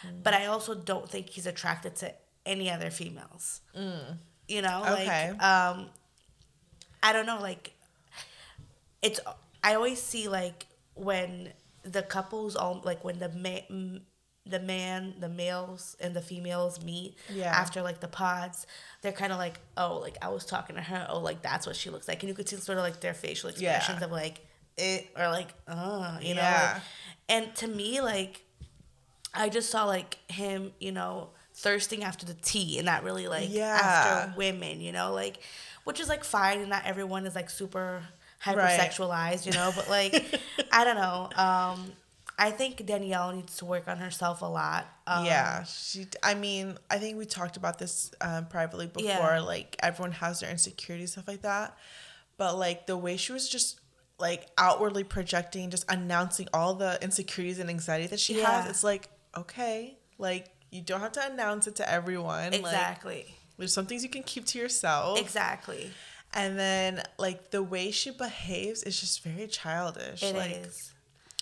[0.05, 0.23] Mm.
[0.25, 2.07] But i also don't think he's attracted to
[2.45, 3.61] any other females.
[3.77, 4.17] Mm.
[4.47, 5.31] You know Okay.
[5.31, 5.77] like um
[7.07, 7.65] i don't know like
[9.01, 9.19] it's
[9.63, 11.51] i always see like when
[11.83, 14.01] the couples all like when the ma- m-
[14.47, 17.51] the man the males and the females meet Yeah.
[17.63, 18.67] after like the pods
[19.01, 21.07] they're kind of like oh like i was talking to her.
[21.09, 22.21] Oh like that's what she looks like.
[22.21, 24.05] And you could see sort of like their facial expressions Yeah.
[24.05, 24.44] of like
[24.77, 26.73] it or like uh you know Yeah.
[26.73, 26.83] like,
[27.29, 28.43] and to me like
[29.33, 33.49] i just saw like him you know thirsting after the tea and not really like
[33.51, 33.73] Yeah.
[33.81, 35.39] after women you know like
[35.85, 38.03] which is like fine and not everyone is like super
[38.45, 38.77] Right.
[38.79, 40.39] hypersexualized you know but like
[40.71, 41.91] i don't know um
[42.37, 46.07] i think danielle needs to work on herself a lot um, yeah, she.
[46.23, 49.05] I mean, I think we talked about this um, privately before.
[49.05, 49.39] Yeah.
[49.41, 51.77] Like everyone has their insecurities, stuff like that.
[52.37, 53.79] But like the way she was just
[54.17, 58.61] like outwardly projecting, just announcing all the insecurities and anxiety that she Yeah.
[58.61, 62.51] has, it's like okay, like you don't have to announce it to everyone.
[62.51, 63.25] Like, exactly
[63.57, 65.19] there's some things you can keep to yourself.
[65.19, 65.89] exactly
[66.33, 70.21] And then like the way she behaves is just very childish.
[70.23, 70.35] It is.
[70.35, 70.71] like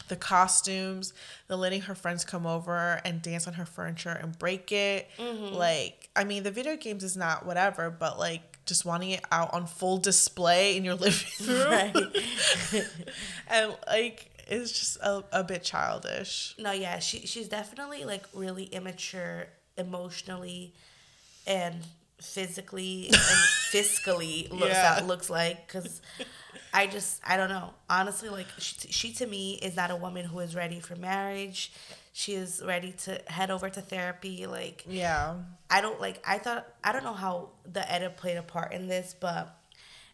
[0.09, 1.13] the costumes,
[1.47, 5.09] the letting her friends come over and dance on her furniture and break it.
[5.17, 5.55] Mm-hmm.
[5.55, 9.53] Like, I mean, the video games is not whatever, but like just wanting it out
[9.53, 11.69] on full display in your living room.
[11.69, 11.95] right
[13.49, 16.55] and like, it's just a, a bit childish.
[16.59, 19.47] No, yeah, she she's definitely like really immature
[19.77, 20.73] emotionally
[21.47, 21.75] and
[22.21, 23.15] physically and
[23.71, 24.95] fiscally looks Yeah.
[24.95, 26.01] that looks like cuz
[26.73, 27.73] I just I don't know.
[27.89, 31.71] Honestly, like she, she to me is not a woman who is ready for marriage.
[32.15, 35.35] She is ready to head over to therapy like Yeah.
[35.69, 38.87] I don't like I thought I don't know how the edit played a part in
[38.87, 39.57] this, but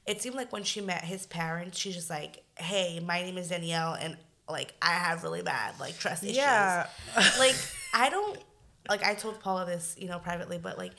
[0.06, 3.50] it seemed like when she met his parents, she's just like, Hey, my name is
[3.50, 6.38] Danielle and like I have really bad like trust issues.
[6.38, 6.88] Yeah.
[7.38, 7.56] like
[7.94, 8.40] I don't
[8.88, 10.94] like I told Paula this, you know, privately, but like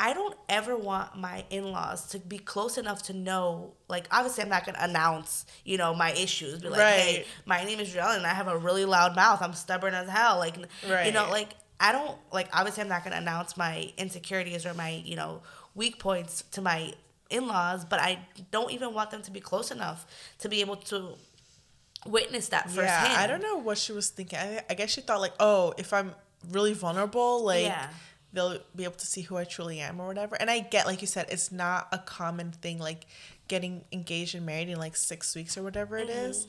[0.00, 3.74] I don't ever want my in-laws to be close enough to know.
[3.86, 6.62] Like, obviously, I'm not gonna announce, you know, my issues.
[6.62, 9.42] Be like, hey, my name is Joelle, and I have a really loud mouth.
[9.42, 10.38] I'm stubborn as hell.
[10.38, 10.56] Like,
[10.88, 11.04] right.
[11.04, 12.48] you know, like I don't like.
[12.54, 15.42] Obviously, I'm not gonna announce my insecurities or my, you know,
[15.74, 16.94] weak points to my
[17.28, 17.84] in-laws.
[17.84, 20.06] But I don't even want them to be close enough
[20.38, 21.10] to be able to
[22.06, 23.12] witness that firsthand.
[23.12, 24.38] Yeah, I don't know what she was thinking.
[24.38, 26.14] I, I guess she thought like, oh, if I'm
[26.50, 27.88] really vulnerable, like Yeah.
[28.32, 30.36] They'll be able to see who I truly am or whatever.
[30.36, 33.06] And I get, like you said, it's not a common thing, like
[33.48, 36.30] getting engaged and married in like six weeks or whatever it Mm-hmm.
[36.30, 36.46] is.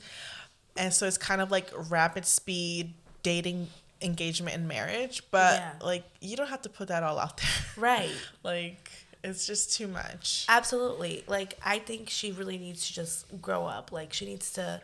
[0.76, 3.68] And so it's kind of like rapid speed dating,
[4.00, 5.22] engagement, and marriage.
[5.30, 5.72] But Yeah.
[5.86, 7.50] like, you don't have to put that all out there.
[7.76, 8.10] Right.
[8.42, 8.90] like,
[9.24, 10.46] it's just too much.
[10.48, 11.22] Absolutely.
[11.28, 13.92] Like I think she really needs to just grow up.
[13.92, 14.80] Like she needs to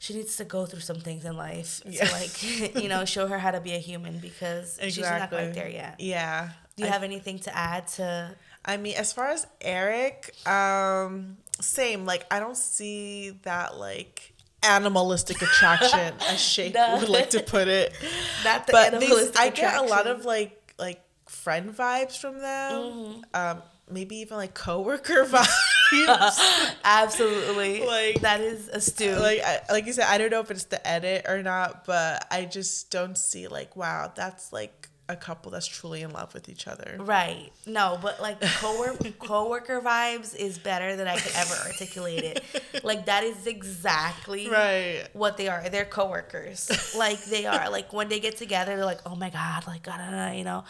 [0.00, 2.06] she needs to go through some things in life Yeah.
[2.06, 2.42] to like
[2.82, 6.00] you know show her how to be a human because she's not quite there yet.
[6.00, 6.50] Yeah.
[6.76, 8.34] Do you I have anything to add to
[8.64, 12.04] I mean, as far as Eric, um, same.
[12.04, 16.98] Like, I don't see that like animalistic attraction, as Shake No.
[17.00, 17.92] would like to put it.
[18.44, 22.38] not the But these, animalistic I get a lot of like like friend vibes from
[22.40, 22.72] them.
[22.82, 23.22] Mm-hmm.
[23.34, 26.74] Um, maybe even like coworker vibes.
[26.84, 27.84] Absolutely.
[27.86, 29.18] Like- that is astute.
[29.18, 32.26] like I, like you said, I don't know if it's the edit or not, but
[32.30, 36.48] I just don't see like wow, that's like a couple that's truly in love with
[36.48, 36.96] each other.
[36.98, 37.50] Right.
[37.66, 42.44] No, but like coworker coworker vibes is better than I could ever articulate it.
[42.84, 45.04] Like that is exactly Right.
[45.12, 45.68] what they are.
[45.68, 46.94] They're coworkers.
[46.96, 47.70] like they are.
[47.70, 50.64] Like when they get together, they're like, oh my god, like God, you know.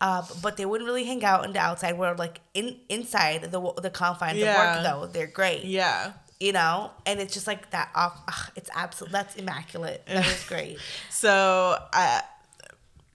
[0.00, 2.18] Uh, but they wouldn't really hang out in the outside world.
[2.18, 4.52] Like in inside the the confines Yeah.
[4.52, 5.64] of work, though, they're great.
[5.64, 6.12] Yeah.
[6.40, 7.90] You know, and it's just like that.
[7.94, 8.10] Uh,
[8.56, 9.12] it's absolute.
[9.12, 10.02] That's immaculate.
[10.06, 10.78] That is great.
[11.10, 12.22] So, I,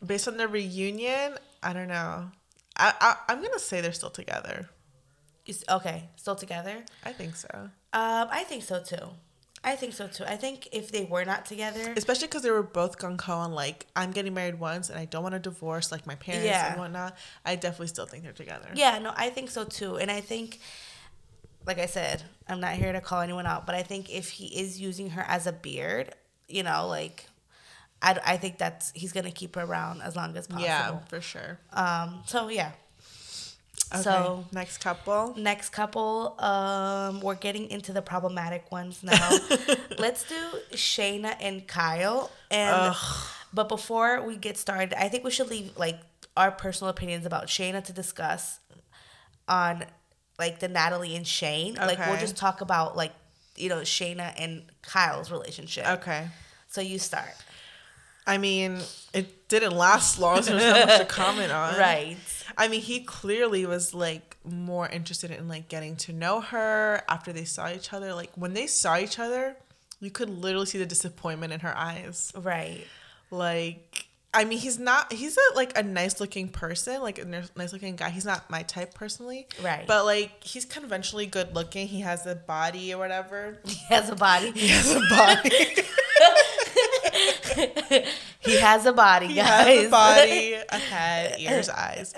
[0.05, 2.31] based on the reunion, I don't know.
[2.77, 4.69] I, I I'm gonna say they're still together.
[5.67, 6.83] Okay, still together?
[7.03, 7.71] I think so, Um,
[8.31, 9.07] I think so too.
[9.63, 10.23] I think so too.
[10.25, 13.51] I think if they were not together, especially because they were both gung ho on
[13.53, 16.71] like I'm getting married once and I don't want to divorce like my parents Yeah.
[16.71, 17.17] and whatnot.
[17.43, 18.69] I definitely still think they're together.
[18.75, 19.97] Yeah, no, I think so too.
[19.97, 20.59] And I think,
[21.65, 24.45] like I said, I'm not here to call anyone out, but I think if he
[24.59, 26.13] is using her as a beard,
[26.47, 27.25] you know, like,
[28.01, 30.65] I, I think that's he's gonna keep her around as long as possible.
[30.65, 31.59] Yeah, for sure.
[31.73, 32.23] Um.
[32.25, 32.71] So yeah.
[33.91, 34.01] Okay.
[34.03, 35.33] So next couple.
[35.35, 39.38] next couple, um, we're getting into the problematic ones now.
[39.97, 40.35] Let's do
[40.73, 42.29] Shaina and Kyle.
[42.51, 42.95] And
[43.52, 46.00] but before we get started, I think we should leave like
[46.37, 48.60] our personal opinions about Shaina to discuss
[49.47, 49.85] on
[50.37, 51.75] like the Natalie and Shayne.
[51.75, 51.87] Okay.
[51.87, 53.13] Like we'll just talk about like
[53.56, 55.87] you know Shaina and Kyle's relationship.
[55.87, 56.27] Okay.
[56.67, 57.33] So you start.
[58.30, 58.77] I mean,
[59.12, 61.75] it didn't last long, so there's not much to comment on.
[61.80, 62.15] Right.
[62.56, 67.34] I mean, he clearly was like more interested in like getting to know her after
[67.34, 68.13] they saw each other.
[68.13, 69.56] Like when they saw each other,
[70.00, 72.32] you could literally see the disappointment in her eyes.
[72.36, 72.86] Right.
[73.32, 75.12] Like I mean, he's not.
[75.12, 78.12] He's a like a nice looking person, like a nice looking guy.
[78.12, 79.88] He's not my type personally, Right.
[79.88, 81.88] But like, he's conventionally good looking.
[81.88, 83.58] He has a body or whatever.
[83.65, 84.52] He has a body.
[84.52, 85.50] He has a body.
[88.39, 89.47] he has a body, he guys.
[89.77, 92.13] has a body, a head, ears, eyes.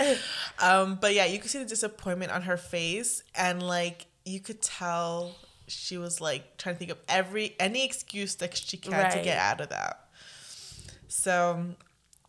[0.59, 4.61] Um, but yeah, you could see the disappointment on her face, and like you could
[4.61, 5.35] tell
[5.67, 9.37] she was like trying to think of every any excuse that she can to get
[9.37, 9.99] out of that.
[11.07, 11.65] So,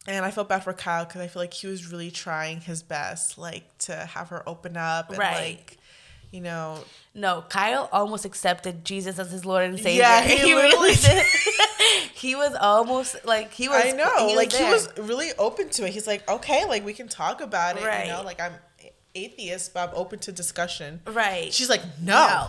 [0.07, 2.83] and I felt bad for Kyle because I feel like he was really trying his
[2.83, 5.35] best, like to have her open up and Right.
[5.35, 5.79] like,
[6.33, 6.79] you know,
[7.15, 10.03] No, Kyle almost accepted Jesus as his Lord and Savior.
[10.03, 11.25] Yeah, he literally did.
[12.15, 13.85] he was almost like he was.
[13.85, 15.93] I know, he like he was really open to it.
[15.93, 18.07] He's like, okay, like we can talk about it, Right.
[18.07, 18.55] you know, like I'm
[19.15, 21.01] atheist, but I'm open to discussion.
[21.07, 21.53] right.
[21.53, 22.49] She's like, no,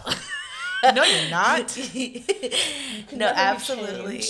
[0.95, 1.77] no, you're not.
[3.11, 4.21] no, absolutely.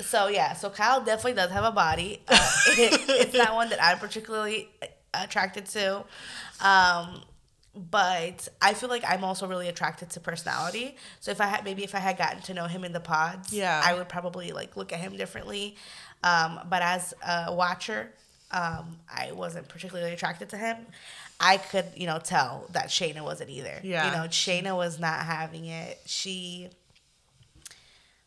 [0.00, 2.22] so yeah, so Kyle definitely does have a body.
[2.28, 2.38] Uh,
[2.78, 4.68] it's not one that I'm particularly
[5.14, 6.04] attracted to,
[6.60, 7.22] um,
[7.74, 10.96] but I feel like I'm also really attracted to personality.
[11.20, 13.52] So if I had maybe if I had gotten to know him in the pods,
[13.52, 13.80] Yeah.
[13.84, 15.76] I would probably like look at him differently.
[16.22, 18.12] Um, but as a watcher,
[18.50, 20.76] um, I wasn't particularly attracted to him.
[21.40, 23.80] I could, you know, tell that Shaina wasn't either.
[23.82, 24.04] Yeah.
[24.06, 25.98] You know, Shaina was not having it.
[26.04, 26.68] She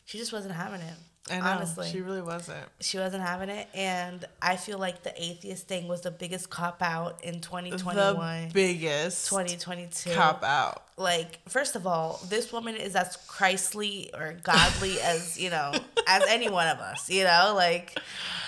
[0.06, 0.94] she just wasn't having it.
[1.30, 1.90] I know, honestly.
[1.90, 2.68] she really wasn't.
[2.82, 6.84] She wasn't having it, and I feel like the atheist thing was the biggest cop
[6.84, 10.12] out in The 2021, biggest 2022.
[10.12, 10.84] cop out.
[10.98, 15.74] Like, first of all, this woman is as Christly or godly as you know,
[16.08, 17.10] as any one of us.
[17.10, 17.98] You know, like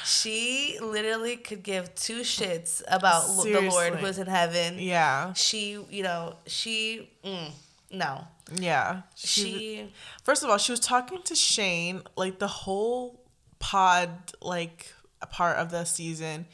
[0.05, 3.99] she literally could give two shits about l- the Lord Seriously.
[3.99, 4.75] who is in heaven.
[4.80, 7.51] Yeah, She, you know, she, mm,
[7.91, 9.01] no, yeah.
[9.15, 9.91] she,
[10.23, 13.21] First of all, she was talking to Shayne like the whole
[13.59, 14.09] pod,
[14.41, 16.45] like a part of the season,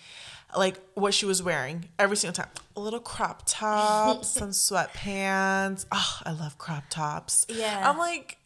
[0.55, 2.51] like what she was wearing every single time.
[2.75, 5.85] A little crop top, some sweatpants.
[5.91, 7.45] Oh, I love crop tops.
[7.49, 7.89] Yeah.
[7.89, 8.37] I'm like,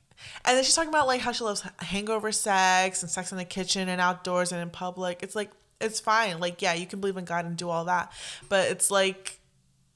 [0.45, 3.45] and then she's talking about like how she loves hangover sex and sex in the
[3.45, 5.21] kitchen and outdoors and in public.
[5.23, 6.39] It's like it's fine.
[6.39, 8.11] Like yeah, you can believe in God and do all that,
[8.49, 9.39] but it's like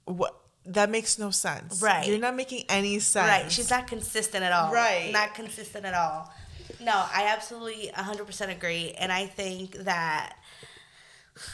[0.05, 0.35] what.
[0.65, 1.81] That makes no sense.
[1.81, 2.07] Right.
[2.07, 3.27] You're not making any sense.
[3.27, 3.51] Right.
[3.51, 4.71] She's not consistent at all.
[4.71, 5.11] Right.
[5.11, 6.31] Not consistent at all.
[6.79, 8.91] No, I absolutely 100% agree.
[8.97, 10.35] And I think that.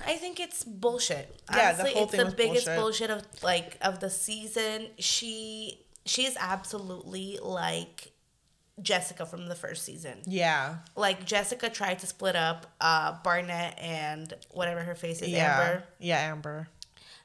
[0.06, 1.40] I think it's bullshit.
[1.54, 2.82] Yeah, the Honestly, whole it's thing the biggest bullshit.
[2.82, 4.88] bullshit of like of the season.
[4.98, 8.12] She she is absolutely like
[8.82, 10.20] Jessica from the first season.
[10.26, 10.78] Yeah.
[10.96, 15.60] Like Jessica tried to split up uh Barnett and whatever her face is, yeah.
[15.60, 15.84] Amber.
[16.00, 16.68] Yeah, Amber.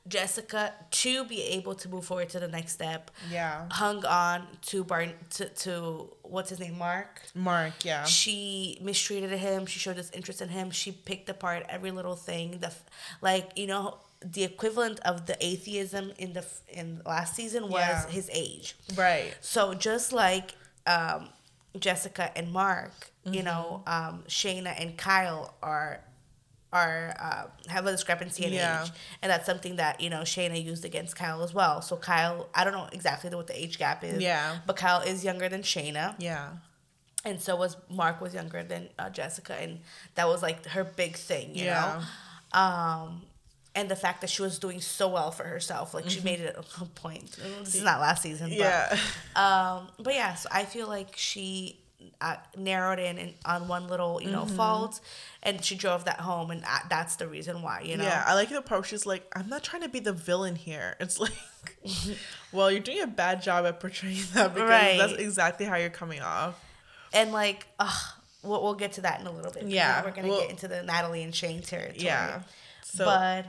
[0.09, 3.11] Jessica to be able to move forward to the next step.
[3.31, 3.67] Yeah.
[3.71, 7.23] Hung on to Barn to, to what's his name, Mark.
[7.35, 8.05] Mark, yeah.
[8.05, 9.67] She mistreated him.
[9.67, 10.71] She showed this interest in him.
[10.71, 12.59] She picked apart every little thing.
[12.61, 12.73] The
[13.21, 18.07] like you know the equivalent of the atheism in the in last season was Yeah.
[18.09, 18.75] his age.
[18.97, 19.35] Right.
[19.41, 20.55] So just like
[20.87, 21.29] um,
[21.79, 22.93] Jessica and Mark,
[23.25, 23.35] Mm-hmm.
[23.35, 26.01] you know, um, Shaina and Kyle are
[26.73, 28.85] are uh, have a discrepancy in Yeah.
[28.85, 31.83] age, and that's something that you know Shaina used against Kyle as well.
[31.83, 34.23] So Kyle, I don't know exactly what the age gap is.
[34.23, 34.59] Yeah.
[34.67, 36.49] But Kyle is younger than Shaina, Yeah.
[37.25, 39.81] and so was Mark was younger than uh, Jessica, and
[40.15, 42.01] that was like her big thing, you Yeah.
[42.53, 42.59] know.
[42.59, 43.23] Um,
[43.75, 46.55] and the fact that she was doing so well for herself, like she made it
[46.81, 47.39] a point.
[47.61, 48.99] This is not last season, but Yeah.
[49.35, 51.79] um, but yeah, so I feel like she
[52.21, 54.57] uh, narrowed in, in on one little, you know, Mm-hmm.
[54.57, 55.01] fault,
[55.43, 58.05] and she drove that home, and that's the reason why, you know.
[58.05, 58.25] Yeah.
[58.27, 58.89] I like the approach.
[58.89, 60.97] She's like, I'm not trying to be the villain here.
[61.01, 61.33] It's like,
[62.53, 64.99] well, you're doing a bad job at portraying that because Right.
[64.99, 66.61] that's exactly how you're coming off.
[67.13, 70.29] And like, ugh, we'll, we'll get to that in a little bit Yeah, we're gonna
[70.29, 71.97] well- get into the Natalie and Shayne territory.
[72.05, 72.43] Yeah.
[72.85, 73.47] So, but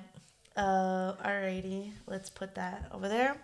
[0.55, 3.35] uh, alrighty, let's put that over there.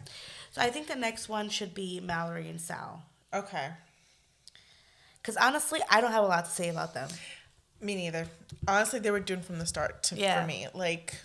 [0.51, 3.03] So I think the next one should be Mallory and Sal.
[3.33, 3.69] okay.
[5.21, 7.09] Because honestly, I don't have a lot to say about them.
[7.81, 8.27] Me neither.
[8.67, 10.41] Honestly, they were doomed from the start to, Yeah.
[10.41, 10.67] for me.
[10.73, 11.15] Like,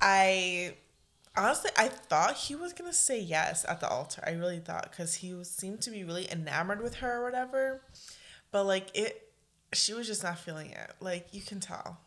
[0.00, 0.74] I
[1.36, 4.22] honestly I thought he was gonna say yes at the altar.
[4.26, 7.80] I really thought because he was, seemed to be really enamored with her or whatever.
[8.52, 9.30] But like it,
[9.72, 10.92] she was just not feeling it.
[11.00, 11.98] Like you can tell,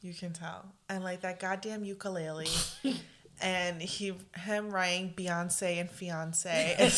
[0.00, 0.66] you can tell.
[0.88, 2.48] And like that goddamn ukulele.
[3.42, 6.76] And he, him writing Beyonce and fiance.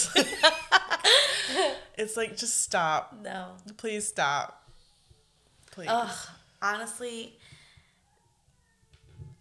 [1.98, 3.48] It's, like just stop, No.
[3.76, 4.66] please stop,
[5.70, 5.88] please.
[5.90, 6.28] Ugh,
[6.60, 7.36] honestly,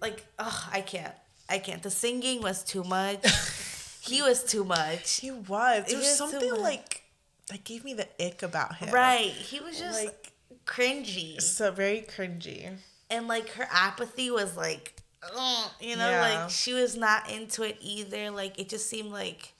[0.02, 1.14] like, ugh, I can't.
[1.50, 1.84] I can't.
[1.84, 3.26] The singing was too much.
[4.02, 5.20] he was too much.
[5.20, 5.86] He was.
[5.88, 7.04] He It was was something like
[7.50, 8.90] that gave me the ick about him.
[8.94, 9.32] Right.
[9.32, 10.32] He was just Like
[10.66, 11.42] cringy.
[11.42, 12.70] So very cringy.
[13.10, 14.96] And like her apathy was like,
[15.36, 16.22] ugh, you know, Yeah.
[16.22, 18.32] like she was not into it either.
[18.32, 19.54] Like it just seemed like,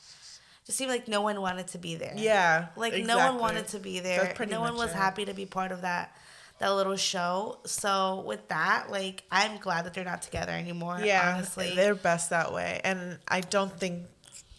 [0.66, 2.14] just seemed like no one wanted to be there.
[2.16, 2.68] Yeah.
[2.76, 4.34] Like no one wanted to be there.
[4.50, 4.96] No one was it.
[4.96, 6.16] happy to be part of that
[6.62, 7.60] that little show.
[7.66, 11.00] So with that, like I'm glad that they're not together anymore.
[11.04, 11.74] Yeah, honestly.
[11.76, 14.06] they're best that way, and I don't think.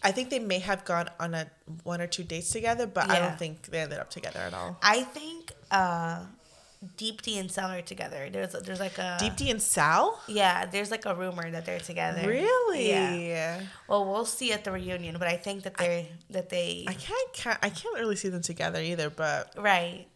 [0.05, 1.49] I think they may have gone on a
[1.85, 4.77] one or two dates together, but I don't think they ended up together at all.
[4.83, 6.25] I think uh
[6.99, 8.29] Deepti and Sal are together.
[8.31, 10.67] There's there's like a Deepti and Sal, yeah.
[10.67, 12.27] There's like a rumor that they're together.
[12.29, 12.89] really?
[12.89, 13.61] Yeah.
[13.89, 17.33] Well, we'll see at the reunion, but I think that they that they I can't,
[17.33, 17.59] can't.
[17.63, 20.07] I can't really see them together either, but right.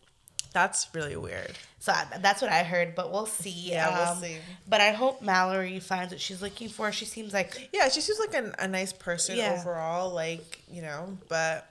[0.53, 1.53] that's really weird.
[1.79, 3.51] So that's what I heard, but we'll see.
[3.71, 4.39] Yeah, we'll Um, see.
[4.67, 6.91] But I hope Mallory finds what she's looking for.
[6.91, 9.57] She seems like Yeah, she seems like a, a nice person Yeah.
[9.61, 11.71] overall, like you know, but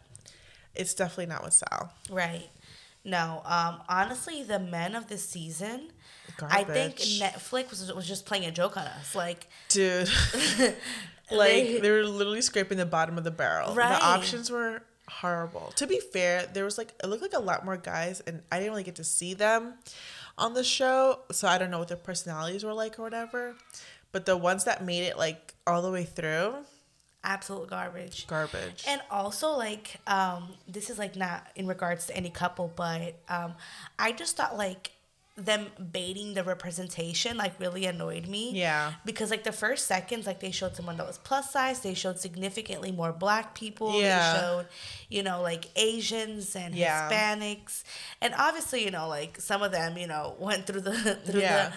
[0.74, 1.91] it's definitely not with Sal.
[2.10, 2.48] right.
[3.06, 5.91] No, um, honestly, the men of this season,
[6.41, 9.16] I think Netflix was, was just playing a joke on us.
[9.16, 10.10] Like, dude.
[11.32, 13.74] like they were literally scraping the bottom of the barrel.
[13.74, 13.89] Right.
[13.89, 15.72] The options were horrible.
[15.76, 18.58] To be fair, there was like it looked like a lot more guys, and I
[18.58, 19.76] didn't really get to see them
[20.38, 23.56] on the show, so I don't know what their personalities were like or whatever.
[24.12, 26.56] But the ones that made it like all the way through,
[27.26, 28.28] absolute garbage.
[28.28, 28.84] garbage.
[28.88, 33.53] And also, like, um, this is like not in regards to any couple, but um,
[33.99, 34.91] I just thought like
[35.38, 38.51] them baiting the representation like really annoyed me.
[38.53, 38.93] Yeah.
[39.03, 42.19] Because like the first seconds, like they showed someone that was plus size, they showed
[42.19, 44.32] significantly more black people, Yeah.
[44.34, 44.65] they showed,
[45.09, 47.09] you know, like Asians and Yeah.
[47.09, 47.84] Hispanics,
[48.21, 50.93] and obviously, you know, like some of them, you know, went through the
[51.26, 51.69] through Yeah.
[51.69, 51.73] the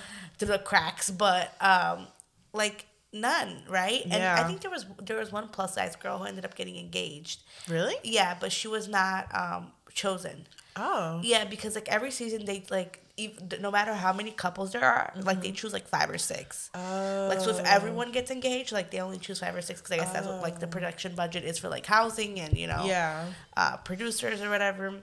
[0.47, 2.07] through the cracks, but um,
[2.53, 4.03] like none, right?
[4.11, 6.77] And I think there was there was one plus size girl who ended up getting
[6.77, 7.43] engaged.
[7.69, 7.97] really?
[8.05, 10.47] Yeah, but she was not um chosen.
[10.77, 11.21] Oh.
[11.25, 15.13] Yeah, because like every season they like ev- no matter how many couples there are,
[15.17, 15.41] like Mm-hmm.
[15.43, 16.71] they choose like five or six.
[16.75, 17.27] Oh.
[17.29, 19.97] Like so, if everyone gets engaged, like they only choose five or six because I
[19.97, 23.25] guess that's what like the production budget is for like housing and you know Yeah.
[23.57, 24.95] uh, producers or whatever.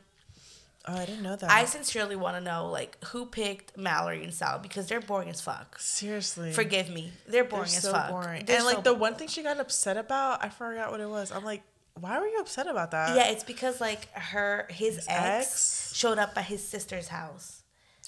[0.87, 1.49] Oh, I didn't know that.
[1.49, 5.41] I sincerely want to know like who picked Mallory and Sal because they're boring as
[5.41, 5.79] fuck.
[5.79, 6.51] Seriously.
[6.51, 8.09] Forgive me, they're They're boring as so fuck.
[8.11, 8.45] boring.
[8.45, 11.09] They're and like so the one thing she got upset about, I forgot what it
[11.09, 11.31] was.
[11.31, 11.63] I'm like,
[11.99, 13.15] why were you upset about that?
[13.15, 15.93] Yeah, it's because like her his, His ex, ex?
[15.95, 17.63] showed up at his sister's house.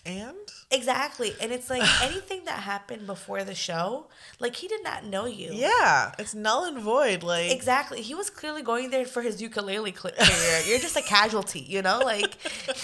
[0.08, 0.36] And
[0.70, 1.34] Exactly.
[1.39, 4.08] And it's like anything that happened before the show,
[4.39, 5.51] like he did not know you.
[5.53, 7.24] yeah, it's null and void.
[7.24, 8.01] Like Exactly.
[8.01, 10.14] He was clearly going there for his ukulele career.
[10.68, 11.99] You're just a casualty, you know?
[11.99, 12.36] Like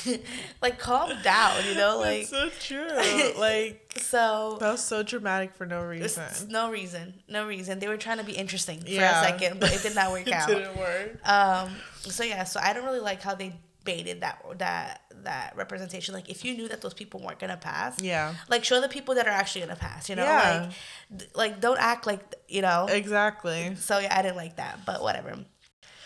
[0.62, 1.98] like calm down, you know?
[2.00, 3.34] Like That's so true.
[3.40, 6.24] like so that was so dramatic for no reason.
[6.50, 7.14] no reason.
[7.28, 7.80] No reason.
[7.80, 9.22] They were trying to be interesting for Yeah.
[9.22, 10.48] a second, but it did not work It out.
[10.48, 11.28] didn't work.
[11.28, 11.70] Um.
[12.02, 12.44] So yeah.
[12.46, 13.54] So I don't really like how they
[13.84, 16.14] baited that that that representation.
[16.14, 18.34] Like if you knew that those people weren't gonna pass, Yeah.
[18.50, 20.10] like show the people that are actually gonna pass.
[20.10, 20.68] You know, Yeah.
[21.12, 22.86] like th- like don't act like you know.
[22.90, 23.76] Exactly.
[23.76, 25.38] So yeah, I didn't like that, but whatever.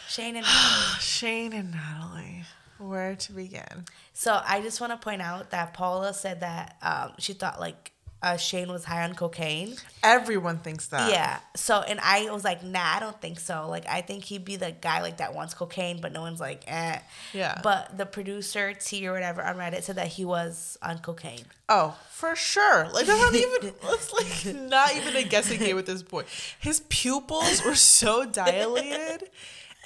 [0.10, 0.46] Shayne and
[1.00, 2.44] Shayne and Natalie.
[2.80, 3.86] Where to begin?
[4.14, 7.92] so I just want to point out that Paula said that um, she thought like
[8.22, 9.76] uh, Shayne was high on cocaine.
[10.04, 11.12] Everyone thinks that.
[11.12, 11.40] Yeah.
[11.56, 13.68] So and I was like, nah, I don't think so.
[13.70, 16.64] Like I think he'd be the guy like that wants cocaine, but no one's like,
[16.68, 17.00] eh.
[17.34, 17.60] Yeah.
[17.64, 21.46] But the producer T or whatever on Reddit said that he was on cocaine.
[21.70, 22.90] Oh, for sure.
[22.92, 26.24] Like that's not even it's like not even a guessing game with this boy.
[26.60, 29.30] His pupils were so dilated.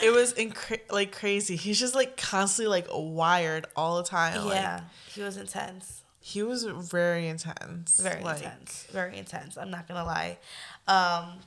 [0.01, 1.57] It was incre- like crazy.
[1.57, 4.45] He's just like constantly like wired all the time.
[4.45, 4.81] Like, yeah,
[5.13, 6.00] he was intense.
[6.23, 7.99] He was very intense.
[7.99, 8.85] Very like, intense.
[8.91, 9.57] Very intense.
[9.57, 10.37] I'm not gonna lie.
[10.87, 11.39] Um,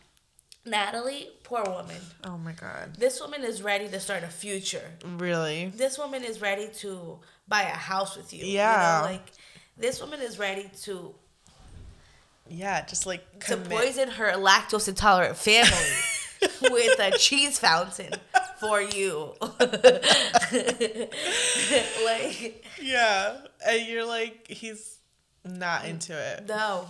[0.66, 2.00] Natalie, poor woman.
[2.24, 2.96] Oh my god.
[2.98, 4.90] This woman is ready to start a future.
[5.16, 5.72] Really?
[5.76, 8.44] This woman is ready to buy a house with you.
[8.44, 9.02] Yeah.
[9.02, 9.26] You know, like
[9.78, 11.14] this woman is ready to
[12.48, 15.70] Yeah, just like to poison her lactose intolerant family
[16.72, 18.12] with a cheese fountain
[18.66, 19.34] for you.
[22.04, 23.36] like Yeah,
[23.66, 24.98] and you're like he's
[25.44, 26.46] not into it.
[26.48, 26.86] no.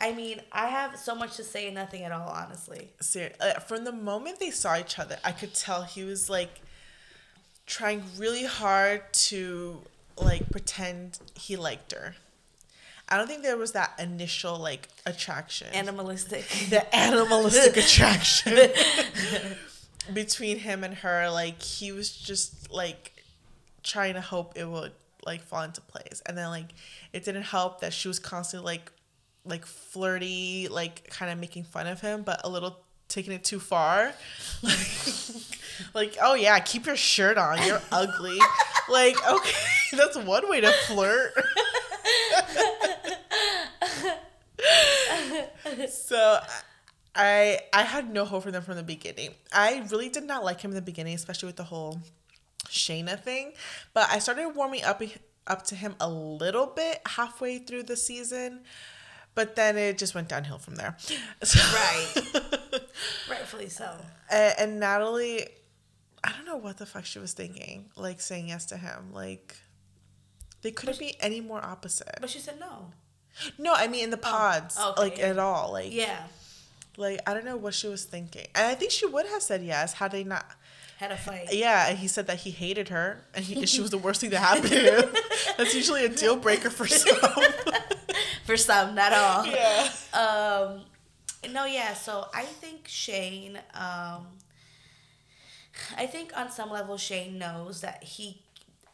[0.00, 2.90] I mean, I have so much to say and nothing at all, honestly.
[3.00, 6.60] Ser- uh, from the moment they saw each other, I could tell he was like
[7.66, 9.80] trying really hard to
[10.16, 12.16] like pretend he liked her.
[13.08, 15.68] I don't think there was that initial like attraction.
[15.72, 16.46] Animalistic.
[16.70, 18.58] the animalistic attraction
[20.12, 21.30] between him and her.
[21.30, 23.12] Like he was just like
[23.82, 24.92] trying to hope it would
[25.24, 26.68] like fall into place, and then like
[27.12, 28.92] it didn't help that she was constantly like
[29.44, 32.78] like flirty, like kind of making fun of him, but a little
[33.08, 34.12] taking it too far.
[34.62, 34.88] like,
[35.94, 37.64] like oh yeah, keep your shirt on.
[37.66, 38.38] You're ugly.
[38.88, 41.32] like, okay, that's one way to flirt.
[45.90, 46.40] so
[47.14, 49.30] I I had no hope for them from the beginning.
[49.52, 52.00] I really did not like him in the beginning, especially with the whole
[52.66, 53.52] Shaina thing.
[53.92, 55.02] But I started warming up
[55.46, 58.60] up to him a little bit halfway through the season.
[59.34, 60.96] But then it just went downhill from there.
[61.42, 62.12] So, Right.
[63.30, 63.96] Rightfully so.
[64.30, 65.46] and, and Natalie,
[66.22, 69.10] I don't know what the fuck she was thinking, like saying yes to him.
[69.12, 69.56] Like,
[70.60, 72.18] they couldn't be any more opposite.
[72.20, 72.90] But she said no.
[73.58, 75.00] No, I mean in the oh, pods, okay.
[75.00, 75.72] like at all.
[75.72, 76.24] Like, Yeah.
[76.96, 79.62] Like I don't know what she was thinking, and I think she would have said
[79.62, 80.44] yes had they not.
[80.98, 81.48] Had a fight.
[81.52, 84.30] Yeah, and he said that he hated her, and he, she was the worst thing
[84.30, 85.14] that happened to him.
[85.58, 87.16] That's usually a deal breaker for some.
[88.44, 89.46] For some, not all.
[89.46, 89.88] yeah.
[90.12, 90.82] Um,
[91.52, 91.94] no, yeah.
[91.94, 93.56] So I think Shayne.
[93.72, 94.26] Um,
[95.96, 98.42] I think on some level Shayne knows that he,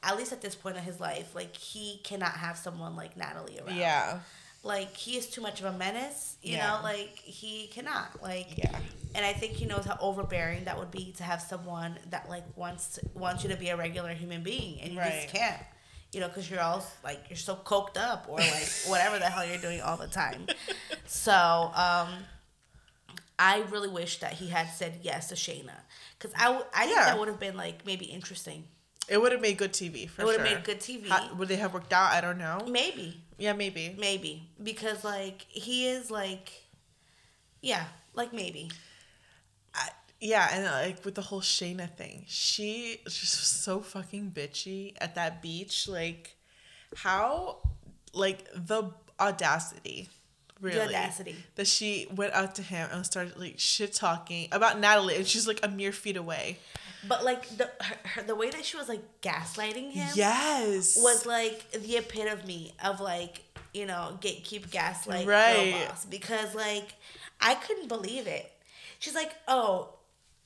[0.03, 3.59] at least at this point in his life, like he cannot have someone like Natalie
[3.59, 3.77] around.
[3.77, 4.21] Yeah.
[4.65, 6.37] Like he is too much of a menace.
[6.43, 6.67] You Yeah.
[6.77, 8.23] know, like he cannot.
[8.23, 8.59] Like.
[8.59, 8.79] Yeah.
[9.15, 12.45] And I think he knows how overbearing that would be to have someone that like
[12.57, 15.23] wants to, wants you to be a regular human being, and you Right.
[15.23, 15.63] just can't.
[16.13, 19.47] You know, because you're all like you're so coked up or like whatever the hell
[19.47, 20.47] you're doing all the time.
[21.07, 21.33] So
[21.75, 22.09] um,
[23.39, 25.75] I really wish that he had said yes to Shaina,
[26.19, 27.05] because I, w- I think Yeah.
[27.07, 28.65] that would have been like maybe interesting.
[29.09, 30.45] It would have made good TV for It would sure.
[30.45, 31.09] have made good TV.
[31.09, 32.13] How, would they have worked out?
[32.13, 32.67] I don't know.
[32.69, 33.95] maybe, Yeah, maybe.
[33.99, 36.51] maybe because like he is like,
[37.63, 37.85] yeah,
[38.15, 38.71] like maybe.
[39.75, 39.89] I,
[40.21, 44.95] yeah, and uh, like with the whole Shaina thing, she just was so fucking bitchy
[45.01, 45.87] at that beach.
[45.89, 46.37] Like,
[46.97, 47.59] how,
[48.13, 50.09] like the audacity,
[50.61, 51.37] really, audacity.
[51.55, 55.47] that she went up to him and started like shit talking about Natalie, and she's
[55.47, 56.59] like a mere feet away.
[57.07, 60.09] But like the her, her, the way that she was like gaslighting him.
[60.15, 63.43] Yes, was like the epitome of like
[63.73, 66.95] you know gatekeep gaslight girl boss because like
[67.41, 68.51] I couldn't believe it.
[68.99, 69.91] She's like, oh,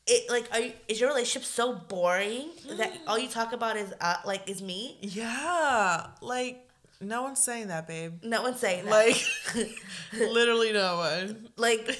[0.06, 3.92] it like are you, is your relationship so boring that all you talk about is
[4.00, 4.98] uh, like is me?
[5.00, 6.68] yeah, like
[7.00, 8.22] no one's saying that, babe.
[8.22, 8.90] No one's saying that.
[8.90, 9.68] Like,
[10.12, 11.48] literally no one.
[11.56, 11.98] like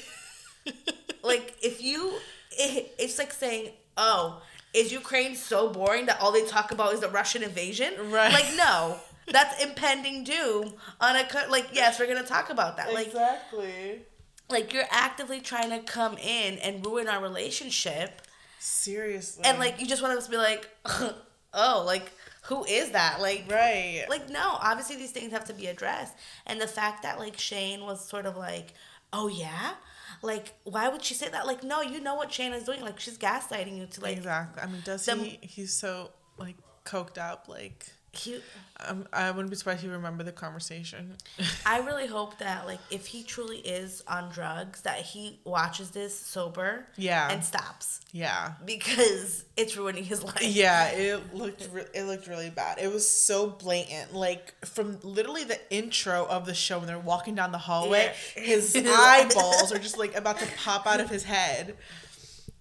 [1.22, 2.12] like if you
[2.53, 4.43] it, it's like saying oh
[4.74, 8.32] is ukraine so boring that all they talk about is the russian invasion Right.
[8.32, 8.97] like no
[9.30, 14.03] that's impending doom on a co- like yes we're gonna talk about that like exactly.
[14.51, 18.22] like you're actively trying to come in and ruin our relationship
[18.59, 19.45] Seriously.
[19.45, 20.68] and like you just want us to be like
[21.55, 22.12] oh like
[22.45, 24.05] who is that like right.
[24.09, 26.14] like no obviously these things have to be addressed
[26.47, 28.74] and the fact that like shayne was sort of like
[29.12, 29.74] oh yeah
[30.20, 33.00] like why would she say that like no you know what shayne is doing like
[33.00, 34.62] she's gaslighting you to like exactly.
[34.62, 35.38] I mean, does the- he?
[35.40, 37.48] He's so like coked up.
[37.48, 38.40] Like, he
[38.86, 41.14] um, I wouldn't be surprised if you remember the conversation.
[41.66, 46.18] i really hope that like if he truly is on drugs that he watches this
[46.18, 47.30] sober Yeah.
[47.30, 48.52] and stops yeah.
[48.66, 52.78] because it's ruining his life Yeah, it looked re- it looked really bad.
[52.78, 54.12] It was so blatant.
[54.14, 58.42] Like from literally the intro of the show when they're walking down the hallway, Yeah.
[58.42, 61.76] his eyeballs are just like about to pop out of his head.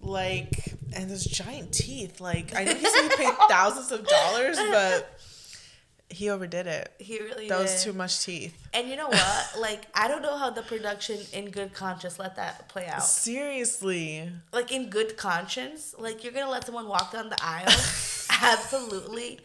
[0.00, 2.20] Like and those giant teeth.
[2.20, 5.18] Like I know he's he paid thousands of dollars, but
[6.12, 6.92] he overdid it.
[6.98, 7.62] he really That did.
[7.62, 8.54] was too much teeth.
[8.74, 12.36] and you know what like i don't know how the production in good conscience let
[12.36, 14.30] that play out Seriously.
[14.52, 17.66] like in good conscience, like you're gonna let someone walk down the aisle,
[18.42, 19.40] absolutely,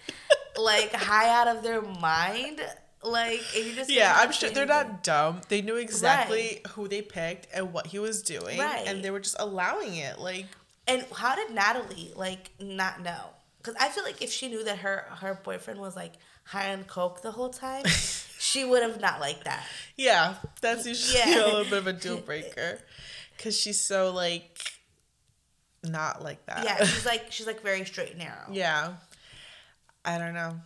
[0.59, 2.61] like high out of their mind,
[3.03, 4.91] like and you just Yeah, I'm sure they're anything.
[4.93, 5.41] not dumb.
[5.49, 8.83] They knew exactly who they picked and what he was doing, Right.
[8.87, 10.19] and they were just allowing it.
[10.19, 10.45] Like,
[10.87, 13.23] And how did Natalie like not know?
[13.57, 16.13] Because I feel like if she knew that her her boyfriend was like
[16.47, 17.85] high on coke the whole time,
[18.39, 19.63] she would have not liked that.
[19.95, 21.35] yeah, that's usually Yeah.
[21.43, 22.79] a little bit of a deal breaker,
[23.37, 24.59] because she's so like,
[25.83, 26.63] not like that.
[26.63, 28.47] Yeah, she's like she's like very straight and narrow.
[28.51, 28.93] yeah.
[30.05, 30.59] I don't know.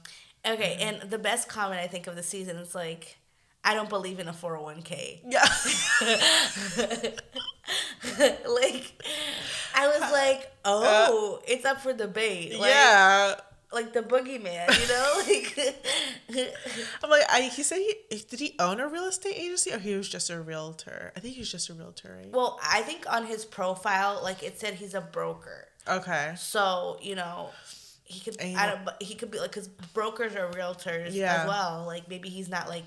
[0.45, 3.17] Okay, and the best comment I think of the season is like,
[3.63, 5.21] I don't believe in a four hundred one k.
[5.27, 5.43] Yeah.
[8.47, 9.03] like
[9.75, 12.59] I was like, uh, oh, it's up for debate.
[12.59, 13.36] Like, yeah.
[13.74, 15.72] Like the boogeyman, you know?
[16.32, 16.55] Like
[17.03, 19.95] I'm like, I, he said he did he own a real estate agency or he
[19.95, 21.11] was just a realtor?
[21.15, 22.32] I think he's just a realtor, right?
[22.32, 25.67] Well, I think on his profile, like it said he's a broker.
[25.88, 26.34] Okay.
[26.38, 27.49] So, you know,
[28.03, 31.41] he could And I don't but he could be like cuz brokers are realtors Yeah.
[31.41, 31.84] as well.
[31.86, 32.86] Like maybe he's not like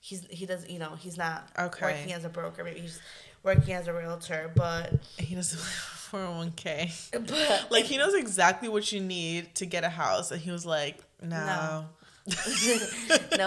[0.00, 1.84] he's he doesn't, you know, he's not Okay.
[1.86, 2.64] working as a broker.
[2.64, 3.00] Maybe he's
[3.42, 7.26] working as a realtor, but He doesn't have a 401k.
[7.26, 10.64] but Like he knows exactly what you need to get a house, and he was
[10.66, 11.86] like, No.
[12.26, 12.30] no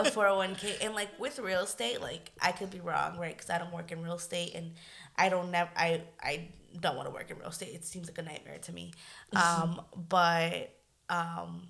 [0.03, 3.71] 401k and like with real estate like i could be wrong right because i don't
[3.71, 4.73] work in real estate and
[5.17, 6.49] i don't never i i
[6.81, 8.91] don't want to work in real estate it seems like a nightmare to me
[9.33, 9.79] um
[10.09, 10.75] but
[11.09, 11.69] um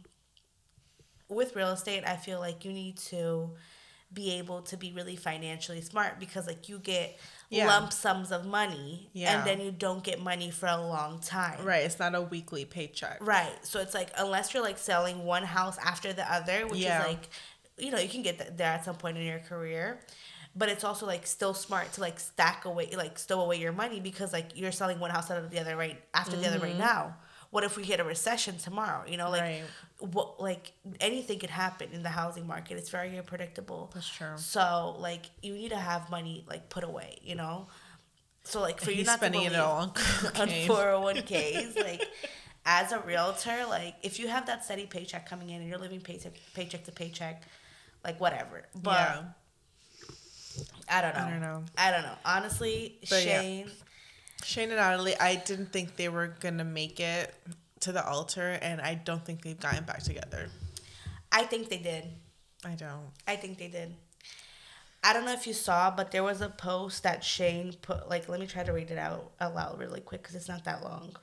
[1.29, 3.51] with real estate i feel like you need to
[4.11, 7.19] be able to be really financially smart because like you get
[7.55, 7.67] Yeah.
[7.67, 9.37] lump sums of money Yeah.
[9.37, 11.83] and then you don't get money for a long time Right.
[11.83, 13.17] It's not a weekly paycheck.
[13.21, 13.53] Right.
[13.63, 17.01] So it's like unless you're like selling one house after the other, which Yeah.
[17.01, 17.29] is like,
[17.77, 19.99] you know, you can get there at some point in your career,
[20.55, 23.99] but it's also like still smart to like stack away, like stow away your money
[23.99, 26.71] because like you're selling one house out of the other right after the other right
[26.71, 26.79] mm-hmm.
[26.79, 27.15] now.
[27.51, 29.03] What if we hit a recession tomorrow?
[29.07, 29.63] You know, like Right.
[29.99, 32.77] What like anything could happen in the housing market.
[32.77, 33.91] It's very unpredictable.
[33.93, 34.37] That's true.
[34.37, 37.17] So like you need to have money like put away.
[37.23, 37.67] You know.
[38.43, 39.87] So like for you not spending to it all on
[40.35, 42.03] on 401ks like
[42.65, 46.01] as a realtor like if you have that steady paycheck coming in and you're living
[46.01, 47.43] paycheck paycheck to paycheck
[48.03, 49.23] like whatever but yeah.
[50.89, 51.63] i don't know I don't know.
[51.77, 53.41] i don't know honestly But yeah.
[53.41, 53.71] shayne
[54.43, 57.33] Shayne and Natalie, I didn't think they were gonna make it
[57.85, 60.43] to the altar, and I don't think they've gotten back together.
[61.31, 62.05] i think they did
[62.63, 63.09] I don't.
[63.27, 63.89] i think they did
[65.03, 68.27] i don't know if you saw but there was a post that shayne put like
[68.29, 71.15] let me try to read it out aloud really quick because it's not that long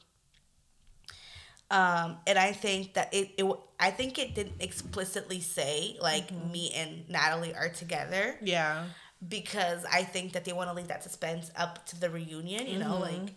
[1.70, 3.46] um, and I think that it, it,
[3.80, 8.36] I think it didn't explicitly say like me and Natalie are together.
[8.42, 8.84] Yeah.
[9.26, 12.78] because I think that they want to leave that suspense up to the reunion, you
[12.78, 13.22] know, Mm-hmm.
[13.22, 13.34] like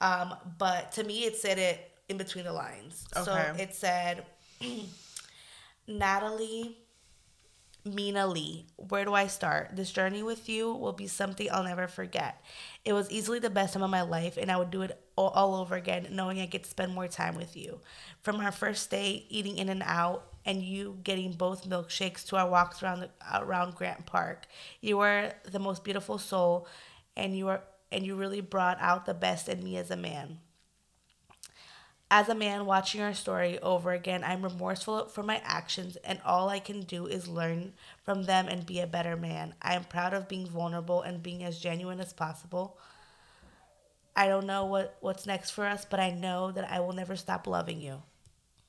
[0.00, 3.06] um but to me it said it in between the lines.
[3.24, 4.24] So it said
[5.88, 6.78] Natalie
[7.86, 9.76] Mina Lee, where do I start?
[9.76, 12.42] This journey with you will be something I'll never forget.
[12.84, 15.28] It was easily the best time of my life, and I would do it all,
[15.28, 17.80] all over again, knowing I get to spend more time with you.
[18.22, 23.00] From our first day eating In-N-Out, and you getting both milkshakes to our walks around
[23.00, 24.46] the, around Grant Park,
[24.80, 26.66] you were the most beautiful soul,
[27.16, 30.38] and you are and you really brought out the best in me as a man.
[32.16, 36.48] As a man watching our story over again, I'm remorseful for my actions, and all
[36.48, 37.72] I can do is learn
[38.04, 39.52] from them and be a better man.
[39.60, 42.78] I am proud of being vulnerable and being as genuine as possible.
[44.14, 47.16] I don't know what, what's next for us, but I know that I will never
[47.16, 48.00] stop loving you.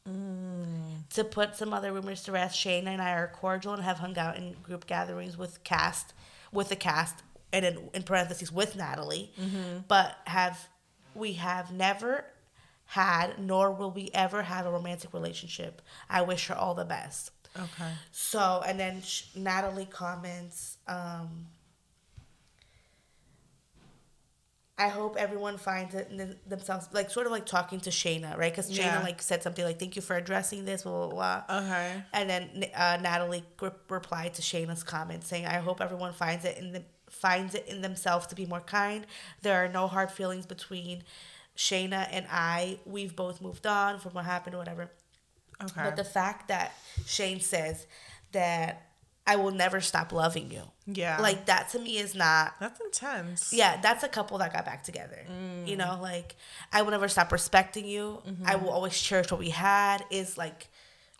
[0.09, 1.07] Mm.
[1.13, 4.17] To put some other rumors to rest, Shane and I are cordial and have hung
[4.17, 6.15] out in group gatherings with cast,
[6.51, 7.21] with the cast,
[7.53, 9.81] and in, in parentheses with Natalie, mm-hmm.
[9.87, 10.67] but have
[11.13, 12.25] we have never
[12.87, 15.81] had nor will we ever have a romantic relationship.
[16.09, 17.31] I wish her all the best.
[17.57, 17.91] Okay.
[18.11, 21.47] So, and then sh- Natalie comments, um,
[24.77, 28.51] I hope everyone finds it in themselves, like sort of like talking to Shaina, right?
[28.51, 28.99] Because Shaina Yeah.
[29.03, 31.57] like said something like, "Thank you for addressing this," blah blah blah.
[31.61, 32.03] Okay.
[32.11, 36.57] And then uh, Natalie re- replied to Shaina's comment saying, "I hope everyone finds it
[36.57, 39.07] in the finds it in themselves to be more kind.
[39.43, 41.03] There are no hard feelings between
[41.57, 42.79] Shaina and I.
[42.85, 44.89] We've both moved on from what happened or whatever."
[45.63, 45.81] Okay.
[45.83, 46.73] But the fact that
[47.05, 47.87] Shayne says
[48.33, 48.85] that
[49.27, 51.19] I will never stop loving you, yeah.
[51.19, 52.53] like that to me is not.
[52.59, 53.51] that's intense.
[53.53, 55.25] Yeah, that's a couple that got back together.
[55.31, 55.67] Mm.
[55.67, 56.35] You know, like
[56.71, 58.21] I will never stop respecting you.
[58.27, 58.43] Mm-hmm.
[58.45, 60.03] I will always cherish what we had.
[60.11, 60.67] Is like,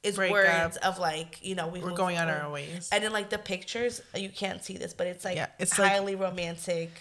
[0.04, 0.86] is Break words up.
[0.86, 2.90] of like you know we We're going on our ways.
[2.92, 5.92] And then like the pictures, you can't see this, but it's like Yeah, it's like-
[5.92, 6.92] highly romantic.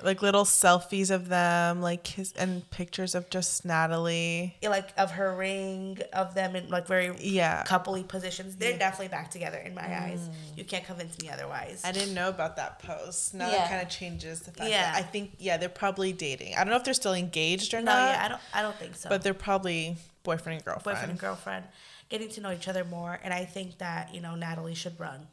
[0.00, 4.56] Like little selfies of them, like his and pictures of just Natalie.
[4.62, 7.64] Like of her ring, of them in like very Yeah.
[7.66, 8.54] coupley positions.
[8.56, 10.02] They're definitely back together in my mm.
[10.02, 10.28] eyes.
[10.56, 11.82] You can't convince me otherwise.
[11.84, 13.34] I didn't know about that post.
[13.34, 13.58] Now Yeah.
[13.58, 14.92] that kind of changes the fact Yeah.
[14.92, 16.54] that I think yeah they're probably dating.
[16.54, 18.10] I don't know if they're still engaged or no, not.
[18.10, 18.40] yeah, I don't.
[18.54, 19.08] I don't think so.
[19.08, 20.84] But they're probably boyfriend and girlfriend.
[20.84, 21.64] boyfriend and girlfriend,
[22.08, 25.26] getting to know each other more, and I think that you know Natalie should run.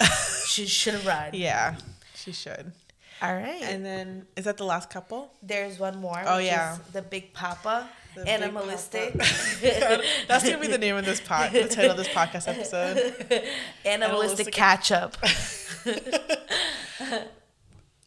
[0.46, 1.30] she should run.
[1.32, 1.76] Yeah,
[2.14, 2.72] she should.
[3.22, 3.62] All right.
[3.62, 5.30] And then is that the last couple?
[5.42, 6.22] There's one more.
[6.26, 6.74] Oh, which yeah.
[6.74, 9.12] is the Big Papa, The animalistic,
[10.28, 12.96] That's gonna be the name of this pod, the title of this podcast episode.
[13.84, 13.86] animalistic
[14.48, 15.16] Animalistic- catch up.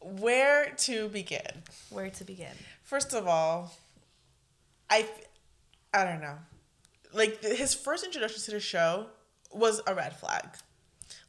[0.02, 1.64] Where to begin?
[1.90, 2.54] Where to begin?
[2.84, 3.74] First of all,
[4.90, 5.08] I,
[5.94, 6.38] I don't know.
[7.14, 9.08] Like his first introduction to the show
[9.52, 10.46] was a red flag.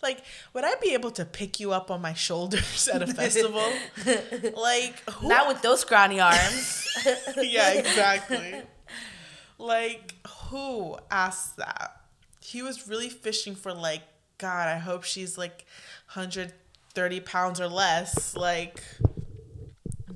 [0.05, 3.65] Like, would I be able to pick you up on my shoulders at a festival?
[4.55, 5.29] like, who?
[5.29, 6.87] Not with those scrawny arms.
[7.39, 8.61] yeah, exactly.
[9.59, 12.03] like, who asked that?
[12.41, 14.03] He was really fishing for like,
[14.37, 15.65] God, I hope she's like
[16.13, 18.37] 130 pounds or less.
[18.37, 18.83] Like,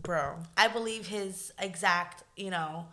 [0.02, 0.36] bro.
[0.54, 2.88] I believe his exact, you know,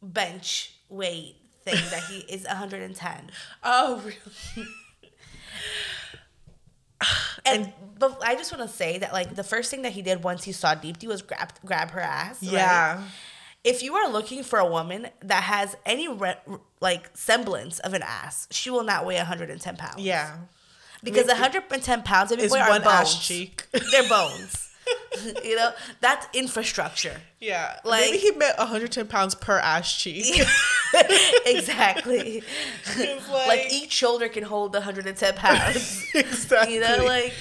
[0.00, 3.30] bench weight thing that he is 110.
[3.62, 4.68] Oh, really?
[7.44, 10.22] And, but I just want to say that like the first thing that he did
[10.22, 12.42] once he saw Deepti was grab grab her ass.
[12.42, 12.52] right?
[12.52, 13.02] Yeah.
[13.64, 16.36] If you are looking for a woman that has any re-
[16.80, 19.98] like semblance of an ass, she will not weigh 110 pounds.
[20.02, 20.36] Yeah.
[21.04, 22.86] Because 110 pounds of Is are one bones.
[22.94, 23.66] ass cheek.
[23.92, 24.61] They're bones.
[25.44, 25.70] you know,
[26.00, 27.20] that's infrastructure.
[27.40, 27.78] Yeah.
[27.84, 30.40] Like- Maybe he meant 110 pounds per ass cheek.
[31.46, 32.42] exactly.
[32.98, 36.06] Like, like- each shoulder can hold 110 pounds.
[36.14, 36.74] exactly.
[36.74, 37.32] you know, like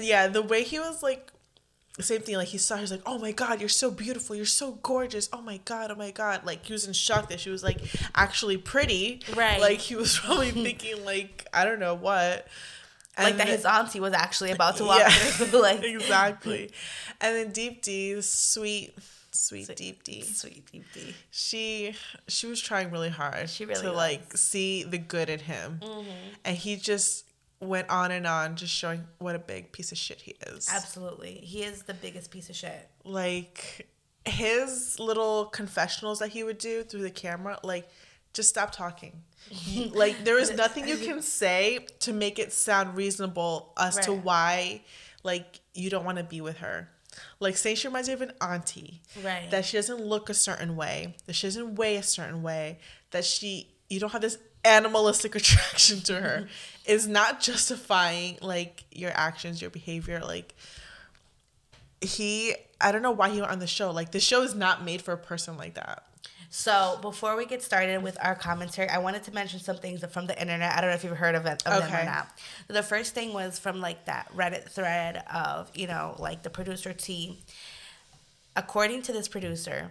[0.00, 1.30] yeah, the way he was like,
[2.00, 2.36] same thing.
[2.36, 4.34] Like he saw, her, he's like, "Oh my god, you're so beautiful.
[4.34, 5.28] You're so gorgeous.
[5.32, 7.78] Oh my god, oh my god." Like he was in shock that she was like
[8.16, 9.20] actually pretty.
[9.36, 9.60] Right.
[9.60, 12.48] Like he was probably thinking like I don't know what.
[13.18, 15.08] Like that his auntie was actually about to walk Yeah.
[15.10, 15.60] through.
[15.68, 16.70] like exactly.
[17.20, 18.94] And then Deepti, sweet,
[19.30, 20.24] sweet Deepti.
[20.24, 21.14] sweet Deepti.
[21.30, 21.94] She
[22.28, 23.96] she was trying really hard She really to was.
[23.96, 26.10] like see the good in him, Mm-hmm.
[26.44, 27.26] and he just
[27.60, 30.68] went on and on, just showing what a big piece of shit he is.
[30.70, 31.34] Absolutely.
[31.36, 32.88] He is the biggest piece of shit.
[33.04, 33.88] like
[34.26, 37.86] his little confessionals that he would do through the camera like
[38.34, 39.22] just stop talking
[39.94, 44.82] like there is nothing you can say to make it sound reasonable as to why
[45.22, 46.88] like you don't want to be with her
[47.40, 49.50] like say she reminds you of an auntie Right.
[49.50, 52.78] that she doesn't look a certain way that she doesn't weigh a certain way
[53.12, 56.48] that she you don't have this animalistic attraction to her
[56.86, 60.54] is not justifying like your actions your behavior like
[62.00, 63.90] he I don't know why he went on the show.
[63.90, 66.04] Like the show is not made for a person like that.
[66.56, 70.28] So before we get started with our commentary, I wanted to mention some things from
[70.28, 70.72] the internet.
[70.76, 72.04] I don't know if you've heard of, it, of them or Okay.
[72.04, 72.28] not.
[72.68, 76.92] The first thing was from like that Reddit thread of you know like the producer
[76.92, 77.38] team.
[78.54, 79.90] According to this producer,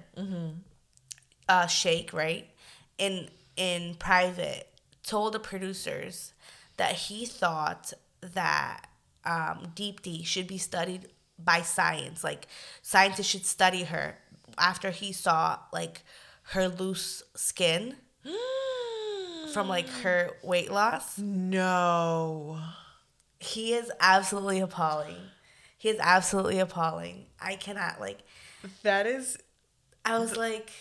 [1.50, 2.50] uh, Shake right
[2.98, 4.70] in in private
[5.06, 6.32] told the producers
[6.78, 7.92] that he thought
[8.22, 8.88] that
[9.26, 12.24] um, Deepti should be studied by science.
[12.24, 12.48] Like
[12.82, 14.16] scientists should study her
[14.58, 16.04] after he saw like
[16.44, 17.96] her loose skin
[19.54, 20.02] from like mm.
[20.02, 21.18] her weight loss.
[21.18, 22.60] No.
[23.40, 25.18] He is absolutely appalling.
[25.78, 27.26] He is absolutely appalling.
[27.40, 28.20] I cannot like.
[28.84, 29.38] That is
[30.06, 30.72] I was like,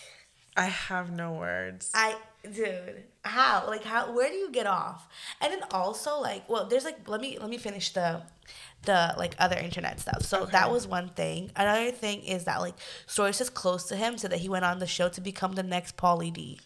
[0.55, 1.91] I have no words.
[1.93, 3.65] I dude, how?
[3.67, 5.07] Like how where do you get off?
[5.41, 8.21] And then also like well there's like let me let me finish the
[8.83, 10.23] the like other internet stuff.
[10.23, 11.51] So that was one thing.
[11.55, 12.75] Another thing is that like
[13.07, 15.63] Stories sources close to him said that he went on the show to become the
[15.63, 16.59] next Pauly D.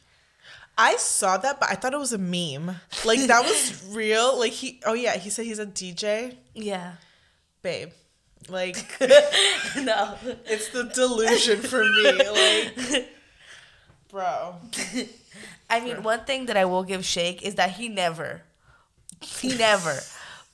[0.77, 2.75] I saw that, but I thought it was a meme.
[3.05, 4.37] Like that was real.
[4.37, 6.35] Like he oh yeah, he said he's a DJ.
[6.53, 6.93] Yeah.
[7.61, 7.89] Babe.
[8.49, 10.15] Like no.
[10.45, 12.13] it's the delusion for me.
[12.93, 13.09] Like
[14.09, 14.55] bro.
[15.69, 18.43] I mean, one thing that I will give Shake is that he never,
[19.21, 19.99] he never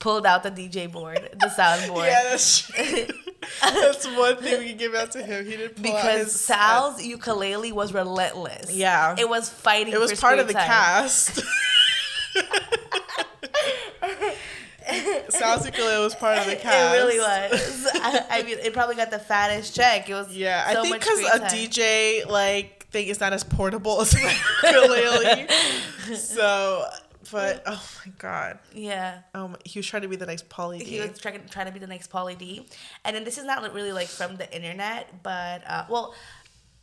[0.04, 2.08] pulled out the DJ board, the soundboard.
[2.08, 3.06] Yeah, that's true.
[3.62, 5.46] that's one thing we can give out to him.
[5.46, 8.76] He didn't pull out because his uh, Sal's ukulele was relentless.
[8.76, 9.16] Yeah.
[9.18, 9.94] it was fighting.
[9.94, 10.68] It was part of the time.
[10.68, 11.38] cast.
[15.30, 16.96] Sal's ukulele was part of the cast.
[16.96, 17.88] It really was.
[17.94, 20.10] I, I mean, it probably got the fattest check.
[20.10, 21.50] It was Yeah, I think because a time.
[21.50, 24.20] DJ like thing is not as portable as a
[24.64, 25.48] ukulele.
[26.16, 26.86] so,
[27.34, 29.20] but oh my god, Yeah.
[29.34, 30.86] um, he was trying to be the next Pauly D.
[30.86, 32.66] He was trying, trying to be the next Pauly D.
[33.04, 36.16] And then this is not really like from the internet, but uh, well,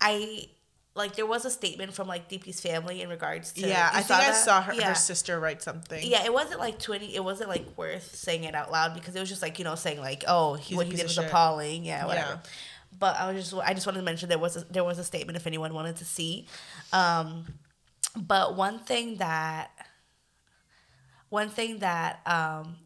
[0.00, 0.48] I
[0.94, 4.20] like there was a statement from like DP's family in regards to yeah, I think
[4.20, 4.36] I that?
[4.36, 4.88] saw her, Yeah.
[4.88, 6.04] her sister write something.
[6.04, 7.14] Yeah, it wasn't like twenty.
[7.14, 9.76] It wasn't like worth saying it out loud because it was just like you know
[9.76, 11.26] saying like, oh, he, He's what he did was shit.
[11.26, 11.84] appalling.
[11.84, 12.40] Yeah, whatever.
[12.42, 12.50] Yeah.
[12.98, 15.04] But I was just I just wanted to mention there was a, there was a
[15.04, 16.48] statement if anyone wanted to see.
[16.92, 17.46] Um,
[18.16, 19.70] but one thing that
[21.30, 22.76] one thing that um,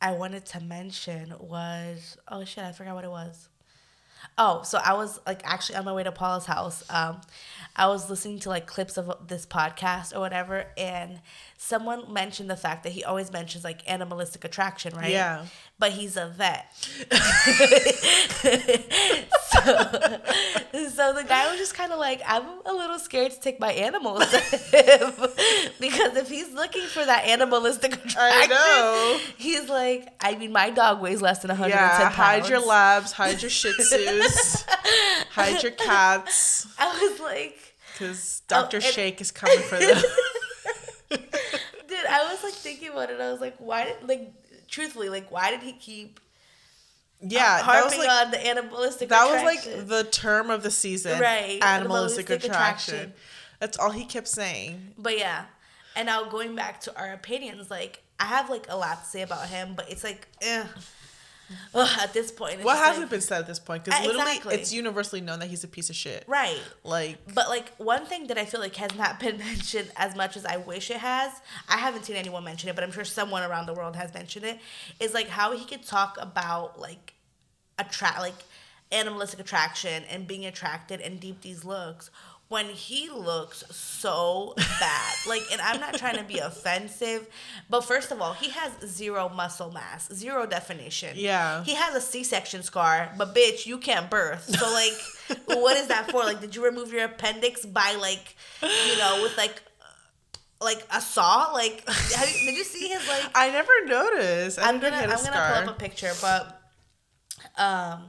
[0.00, 3.48] I wanted to mention was oh shit I forgot what it was.
[4.36, 6.82] Oh, so I was like actually on my way to Paula's house.
[6.90, 7.20] Um,
[7.76, 11.20] I was listening to like clips of this podcast or whatever, and
[11.58, 15.10] someone mentioned the fact that he always mentions like animalistic attraction, right?
[15.10, 15.46] Yeah.
[15.80, 16.66] But he's a vet.
[16.80, 17.08] so,
[20.90, 23.72] so the guy was just kind of like, I'm a little scared to take my
[23.72, 24.20] animals
[25.80, 29.20] because if he's looking for that animalistic attraction.
[29.38, 32.14] He's like, I mean, my dog weighs less than 110 Yeah, pounds.
[32.14, 34.68] hide your labs, hide your Shih Tzus,
[35.30, 37.58] hide your cats, I was like,
[37.94, 39.96] because oh, Doctor and- Shake is coming for them.
[41.10, 43.20] dude, I was like thinking about it.
[43.20, 44.32] I was like, why did like
[44.70, 46.20] truthfully, like why did he keep
[47.22, 50.70] yeah, that harping was like on the animalistic that was like the term of the
[50.70, 52.94] season, Right, Animalistic, animalistic attraction.
[52.94, 53.12] attraction.
[53.58, 54.94] That's all he kept saying.
[54.96, 55.44] But yeah.
[55.96, 59.20] And now going back to our opinions, like I have like a lot to say
[59.22, 60.64] about him, but it's like, eh.
[61.74, 63.84] Ugh, at this point, What hasn't like- been said at this point?
[63.84, 64.54] Because Uh, literally, exactly.
[64.56, 66.24] it's universally known that he's a piece of shit.
[66.26, 66.60] right?
[66.84, 70.36] Like, But like one thing that I feel like has not been mentioned as much
[70.36, 71.32] as I wish it has,
[71.68, 74.44] I haven't seen anyone mention it, but I'm sure someone around the world has mentioned
[74.44, 74.60] it,
[75.00, 77.14] is like how he could talk about like
[77.78, 78.34] attract like
[78.92, 82.10] animalistic attraction and being attracted and Deepti's looks
[82.50, 85.14] when he looks so bad.
[85.28, 87.26] like and I'm not trying to be offensive,
[87.70, 91.14] but first of all, he has zero muscle mass, zero definition.
[91.14, 91.62] Yeah.
[91.62, 94.44] He has a C-section scar, but bitch, you can't birth.
[94.56, 96.24] So like what is that for?
[96.24, 99.62] Like did you remove your appendix by like you know with like
[100.60, 101.52] like a saw?
[101.52, 104.58] Like you, did you see his like I never noticed.
[104.58, 106.60] I I'm gonna I'm gonna pull up a picture, but
[107.56, 108.02] um,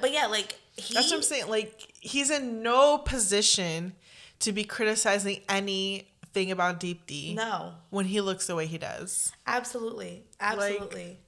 [0.00, 0.94] but yeah, like he.
[0.94, 1.48] That's what I'm saying.
[1.48, 3.92] Like, he's in no position
[4.40, 9.30] to be criticizing anything about Deepti No, when he looks the way he does.
[9.46, 11.18] absolutely, absolutely.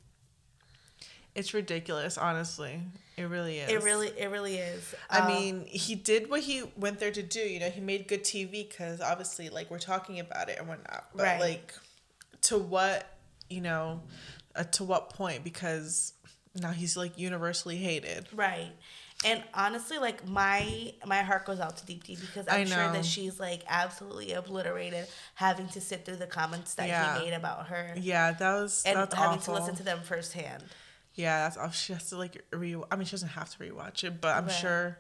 [1.35, 2.81] It's ridiculous, honestly.
[3.17, 3.71] It really is.
[3.71, 4.95] it really, it really is.
[5.11, 7.41] I Uh, mean, he did what he went there to do.
[7.41, 11.07] You know, he made good TV because obviously, like, we're talking about it and whatnot.
[11.15, 11.41] But, Right.
[11.41, 11.75] like,
[12.43, 13.07] to what,
[13.49, 14.03] you know,
[14.57, 15.43] uh, to what point?
[15.45, 16.13] Because
[16.61, 18.29] now he's, like, universally hated.
[18.33, 18.73] right.
[19.25, 23.41] And honestly, like my my heart goes out to Deepti because I'm sure that she's
[23.41, 27.19] like absolutely obliterated having to sit through the comments that Yeah.
[27.19, 29.55] he made about her Yeah, that was and that's having awful.
[29.55, 30.63] to listen to them firsthand.
[31.15, 31.73] Yeah, that's awful.
[31.73, 32.77] She has to like re.
[32.91, 34.53] I mean, she doesn't have to rewatch it, but I'm Right.
[34.53, 34.99] sure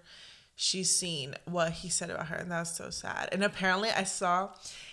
[0.54, 3.28] she's seen what he said about her, and that's so sad.
[3.32, 4.50] And apparently, I saw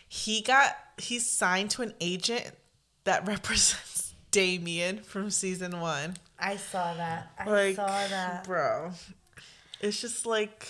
[0.08, 2.52] he got he's signed to an agent
[3.04, 6.16] that represents Damien from season one.
[6.40, 7.32] I saw that.
[7.38, 8.44] I Like, saw that.
[8.46, 8.92] bro,
[9.82, 10.68] it's just like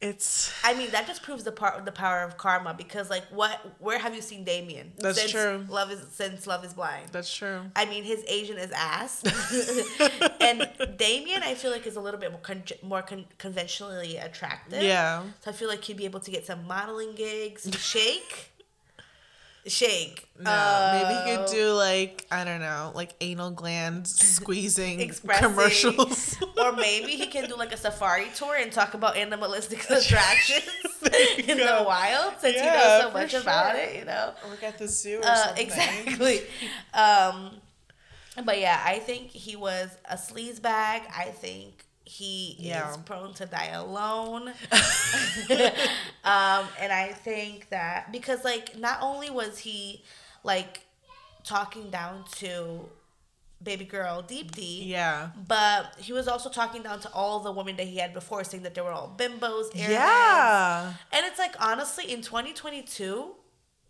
[0.00, 3.24] it's I mean, that just proves the part of the power of karma because, like,
[3.30, 3.60] what?
[3.80, 4.92] Where have you seen Damien?
[4.96, 5.66] That's since true.
[5.68, 7.10] Love is since Love is Blind.
[7.12, 7.60] that's true.
[7.76, 9.22] I mean, his Asian is ass,
[10.40, 10.66] and
[10.96, 14.82] Damien, I feel like is a little bit more con- more con- conventionally attractive.
[14.82, 17.68] Yeah, So I feel like he'd be able to get some modeling gigs.
[17.78, 18.49] Shake,
[19.66, 20.26] shake.
[20.38, 24.06] no, maybe he Uh, could do like I don't know, like anal gland
[24.36, 24.98] squeezing
[25.38, 26.36] commercials.
[26.60, 30.66] Or maybe he can do like a safari tour and talk about animalistic attractions
[31.48, 31.84] in the go.
[31.84, 34.34] wild since he knows so much about it, you know?
[34.48, 35.66] Work at the zoo or Uh, something.
[35.66, 36.42] exactly.
[36.92, 37.52] Um,
[38.44, 41.02] but yeah, I think he was a sleaze bag.
[41.16, 42.90] I think he Yeah.
[42.90, 44.48] is prone to die alone.
[46.24, 50.02] um, and I think that because like not only was he
[50.42, 50.80] like
[51.44, 52.88] talking down to
[53.62, 55.30] baby girl Deepti, Yeah.
[55.46, 58.62] but he was also talking down to all the women that he had before, saying
[58.64, 59.66] that they were all bimbos.
[59.74, 60.94] Yeah.
[61.12, 63.34] And it's like honestly, in 2022,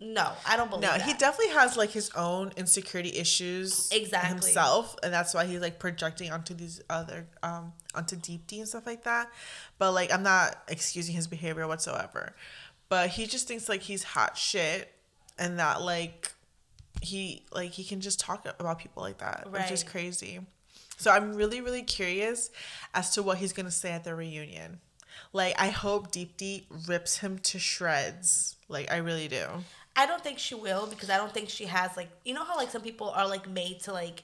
[0.01, 1.03] no, I don't believe No, that.
[1.03, 4.31] he definitely has like his own insecurity issues Exactly.
[4.31, 8.87] himself, and that's why he's like projecting onto these other um onto Deepti and stuff
[8.87, 9.31] like that.
[9.79, 12.35] But like, I'm not excusing his behavior whatsoever.
[12.89, 14.93] But he just thinks like he's hot shit,
[15.39, 16.33] and that like
[17.03, 20.41] he like he can just talk about people like that, which is crazy.
[20.97, 22.51] So I'm really really curious
[22.95, 24.81] as to what he's gonna say at the reunion.
[25.33, 28.57] Like I hope Deepti rips him to shreds.
[28.69, 29.47] Like I really do.
[29.97, 32.57] I don't think she will because I don't think she has like you know how
[32.57, 34.22] like some people are like made to like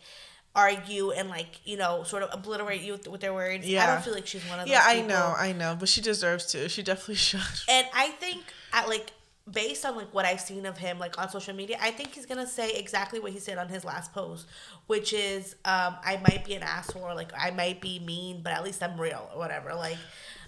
[0.55, 3.69] argue and like you know sort of obliterate you with, with their words.
[3.69, 3.85] Yeah.
[3.85, 4.73] I don't feel like she's one of those.
[4.73, 5.09] Yeah, I people.
[5.11, 6.69] know, I know, but she deserves to.
[6.69, 7.41] She definitely should.
[7.69, 8.43] And I think
[8.73, 9.13] at like
[9.51, 12.27] based on like what I've seen of him like on social media, I think he's
[12.27, 14.47] gonna say exactly what he said on his last post,
[14.87, 18.53] which is um, I might be an asshole or like I might be mean, but
[18.53, 19.75] at least I'm real or whatever.
[19.75, 19.99] Like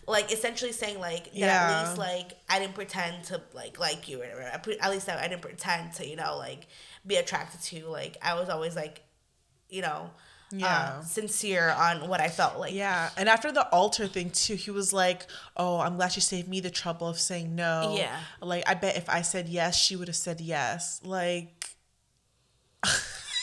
[0.08, 1.70] like essentially saying like that Yeah.
[1.82, 4.50] at least like I didn't pretend to like like you or whatever.
[4.52, 6.66] I pre- At least I, I didn't pretend to, you know, like
[7.06, 7.88] be attracted to you.
[7.88, 9.02] Like I was always like,
[9.68, 10.10] you know,
[10.50, 10.66] Yeah.
[10.98, 12.72] uh, sincere on what I felt like.
[12.72, 15.26] Yeah, and after the altar thing too, he was like,
[15.58, 18.18] "Oh, I'm glad she saved me the trouble of saying no." Yeah.
[18.40, 21.00] like I bet if I said yes, she would have said yes.
[21.04, 21.76] Like,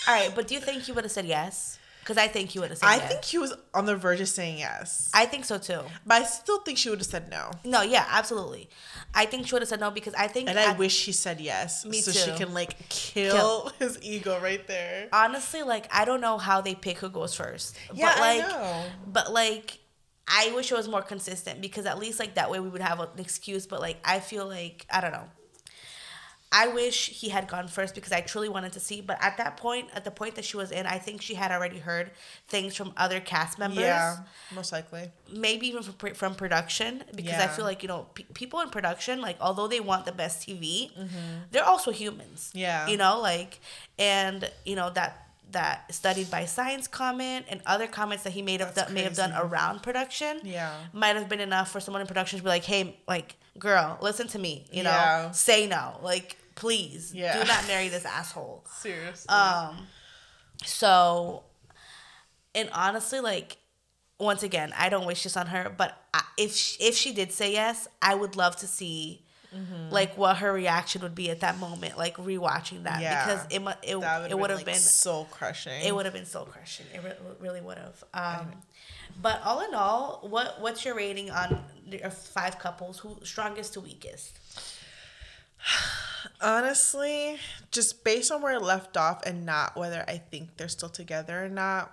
[0.08, 1.78] All right, but do you think he would have said yes?
[2.06, 3.08] Because I think he would have said I yes.
[3.10, 5.82] think he was on the verge of saying yes, I think so too.
[6.06, 7.50] but I still think she would have said no.
[7.64, 8.70] No, yeah, absolutely.
[9.16, 11.42] I think she would have said no because I think And I wish she said
[11.42, 13.72] yes, Me so she can like kill, Kill.
[13.80, 15.08] his ego right there.
[15.12, 17.76] honestly, like I don't know how they pick who goes first.
[17.94, 18.84] Yeah, but like, I know.
[19.08, 19.80] but like,
[20.28, 23.00] I wish it was more consistent because at least like that way we would have
[23.00, 23.66] an excuse.
[23.66, 25.28] But like, I feel like I don't know.
[26.58, 29.02] I wish he had gone first because I truly wanted to see.
[29.02, 31.52] But at that point, at the point that she was in, I think she had
[31.52, 32.12] already heard
[32.48, 33.80] things from other cast members.
[33.80, 34.18] Yeah,
[34.54, 35.12] most likely.
[35.32, 39.20] Maybe even from, from production because I feel like you know pe- people in production,
[39.20, 40.92] like although they want the best TV,
[41.52, 42.40] they're also humans.
[42.50, 42.60] Mm-hmm.
[42.60, 42.88] Yeah.
[42.88, 43.60] you know, like
[44.00, 45.12] and you know that
[45.52, 49.16] that studied by science comment and other comments that he made That's done, may have
[49.16, 50.74] done around production Yeah.
[50.92, 54.28] might have been enough for someone in production to be like, hey, like, girl, listen
[54.30, 55.32] to me, you know, Yeah.
[55.32, 57.40] say no, like, please, Yeah.
[57.42, 58.66] do not marry this asshole.
[58.80, 59.30] Seriously.
[59.30, 59.88] Um,
[60.64, 61.44] so,
[62.54, 63.58] and honestly, like,
[64.20, 67.32] once again, I don't wish this on her, but I, if she, if she did
[67.34, 69.22] say yes, I would love to see.
[69.54, 69.90] Mm-hmm.
[69.90, 73.24] Like what her reaction would be at that moment, like rewatching that, Yeah.
[73.26, 73.96] because it it,
[74.30, 75.82] it would have like, been soul crushing.
[75.82, 76.86] it would have been soul crushing.
[76.94, 78.04] It re- really would have.
[78.14, 78.52] Um,
[79.22, 83.00] but all in all, what what's your rating on the five couples?
[83.00, 84.40] Who strongest to weakest?
[86.42, 87.38] Honestly,
[87.72, 91.46] just based on where it left off and not whether I think they're still together
[91.46, 91.92] or not,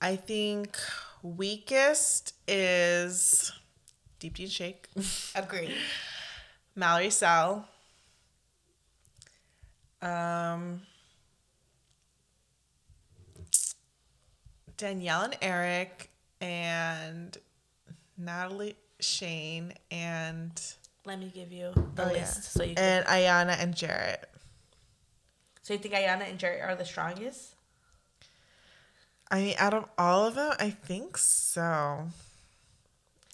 [0.00, 0.76] I think
[1.22, 3.52] weakest is
[4.20, 4.88] Deepti and Shake,
[5.34, 5.74] Agreed.
[6.76, 7.66] Mallory Sal,
[10.02, 10.82] um,
[14.76, 17.36] Danielle and Eric, and
[18.18, 20.60] Natalie Shayne, and
[21.06, 22.12] Let me give you the oh, yeah.
[22.20, 23.02] list so you can.
[23.02, 24.24] and Iyanna and Jarrette.
[25.62, 27.54] so you think Iyanna and Jerry are the strongest?
[29.30, 32.06] I mean, out of all of them, I think so.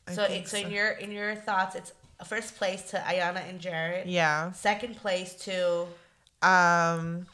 [0.09, 1.93] I so think it, so in your in your thoughts, it's
[2.27, 4.05] first place to Iyanna and Jarrette.
[4.07, 4.51] yeah.
[4.53, 5.87] Second place to
[6.43, 7.27] Um,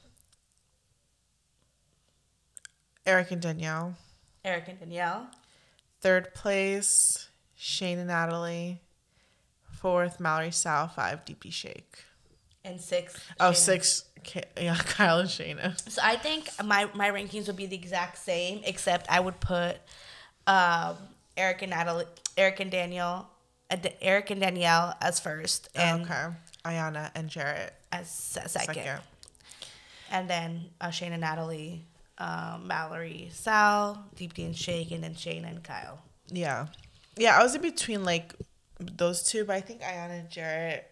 [3.06, 3.94] Eric and Danielle.
[4.44, 5.28] Eric and Danielle.
[6.00, 8.80] Third place, Shayne and Natalie.
[9.86, 10.88] Fourth, Mallory Sal.
[10.88, 12.02] Five, Deepti Shake.
[12.64, 13.14] And six.
[13.38, 13.54] Oh, Shaina.
[13.56, 14.04] six,
[14.60, 15.78] yeah, Kyle and Shaina.
[15.88, 19.76] So I think my my rankings would be the exact same, except I would put
[20.48, 20.96] um,
[21.36, 22.06] Eric and Natalie,
[22.36, 23.28] Eric and Daniel,
[23.70, 26.26] uh, Eric and Danielle as first, and okay.
[26.64, 27.70] Iyanna and Jarrette.
[27.92, 29.00] as second, Second.
[30.10, 31.84] and then uh, Shayne and Natalie,
[32.18, 36.00] um, Mallory, Sal, Deepti and Shake, and then Shane and Kyle.
[36.28, 36.66] Yeah.
[37.16, 38.34] Yeah, I was in between like
[38.80, 40.82] those two, but I think Iyanna and Jarrette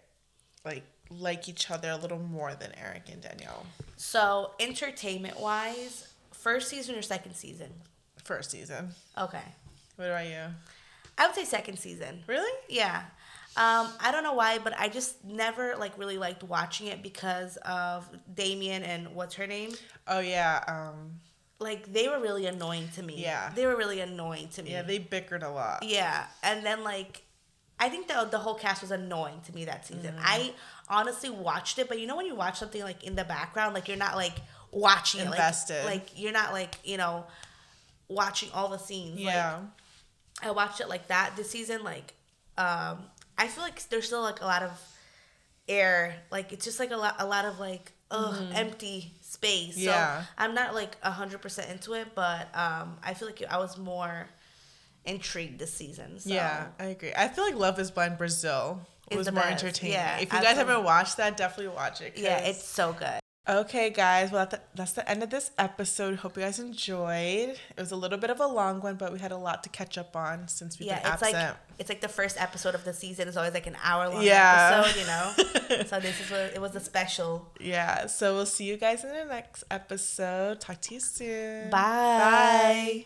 [0.63, 3.65] like like each other a little more than Eric and Danielle.
[3.95, 7.69] So entertainment wise, first season or second season?
[8.23, 8.89] First season.
[9.17, 9.43] Okay,
[9.97, 10.41] What about you?
[11.17, 12.23] I would say second season.
[12.27, 12.51] Really?
[12.69, 13.03] Yeah.
[13.55, 17.55] Um, I don't know why, but I just never like really liked watching it because
[17.57, 19.71] of Damien and what's her name.
[20.07, 20.63] Oh yeah.
[20.67, 21.19] Um
[21.59, 23.21] Like they were really annoying to me.
[23.21, 23.51] Yeah.
[23.55, 24.71] They were really annoying to me.
[24.71, 25.83] yeah, they bickered a lot.
[25.83, 27.21] Yeah, and then like,
[27.79, 30.13] I think the the whole cast was annoying to me that season.
[30.15, 30.23] Mm-hmm.
[30.23, 30.53] I
[30.89, 33.87] honestly watched it, but you know when you watch something like in the background, like
[33.87, 34.35] you're not like
[34.71, 35.39] watching it, like-
[35.85, 37.25] Like, you're not like you know
[38.07, 39.15] watching all the scenes.
[39.17, 39.59] Like, Yeah.
[40.43, 41.83] I watched it like that this season.
[41.83, 42.13] Like,
[42.57, 43.03] um,
[43.37, 44.71] I feel like there's still like a lot of
[45.67, 46.15] air.
[46.31, 49.77] Like it's just like a lot, a lot of like ugh, empty space.
[49.77, 50.21] Yeah.
[50.21, 53.77] So I'm not like hundred percent into it, but um, I feel like I was
[53.77, 54.27] more
[55.05, 56.19] intrigued this season.
[56.19, 56.29] So.
[56.29, 57.13] Yeah, I agree.
[57.15, 58.81] I feel like Love is Blind Brazil
[59.11, 59.63] Is was more best.
[59.63, 59.93] entertaining.
[59.93, 62.13] Yeah, if you guys haven't watched that, definitely watch it.
[62.17, 63.19] Yeah, it's so good.
[63.47, 64.31] Okay, guys.
[64.31, 66.15] Well, that's the end of this episode.
[66.15, 67.49] Hope you guys enjoyed.
[67.49, 69.69] It was a little bit of a long one, but we had a lot to
[69.69, 71.43] catch up on since we've Yeah, been it's absent.
[71.43, 74.23] like it's like the first episode of the season is always like an hour long
[74.23, 74.81] Yeah.
[74.83, 75.83] episode, you know.
[75.85, 77.47] so this is what it was a special.
[77.59, 78.07] yeah.
[78.07, 80.59] So we'll see you guys in the next episode.
[80.59, 81.69] Talk to you soon.
[81.69, 83.05] Bye.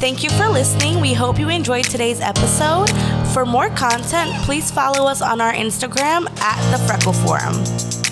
[0.00, 0.98] Thank you for listening.
[0.98, 2.88] We hope you enjoyed today's episode.
[3.34, 8.09] For more content, please follow us on our Instagram at the Freckle Forum.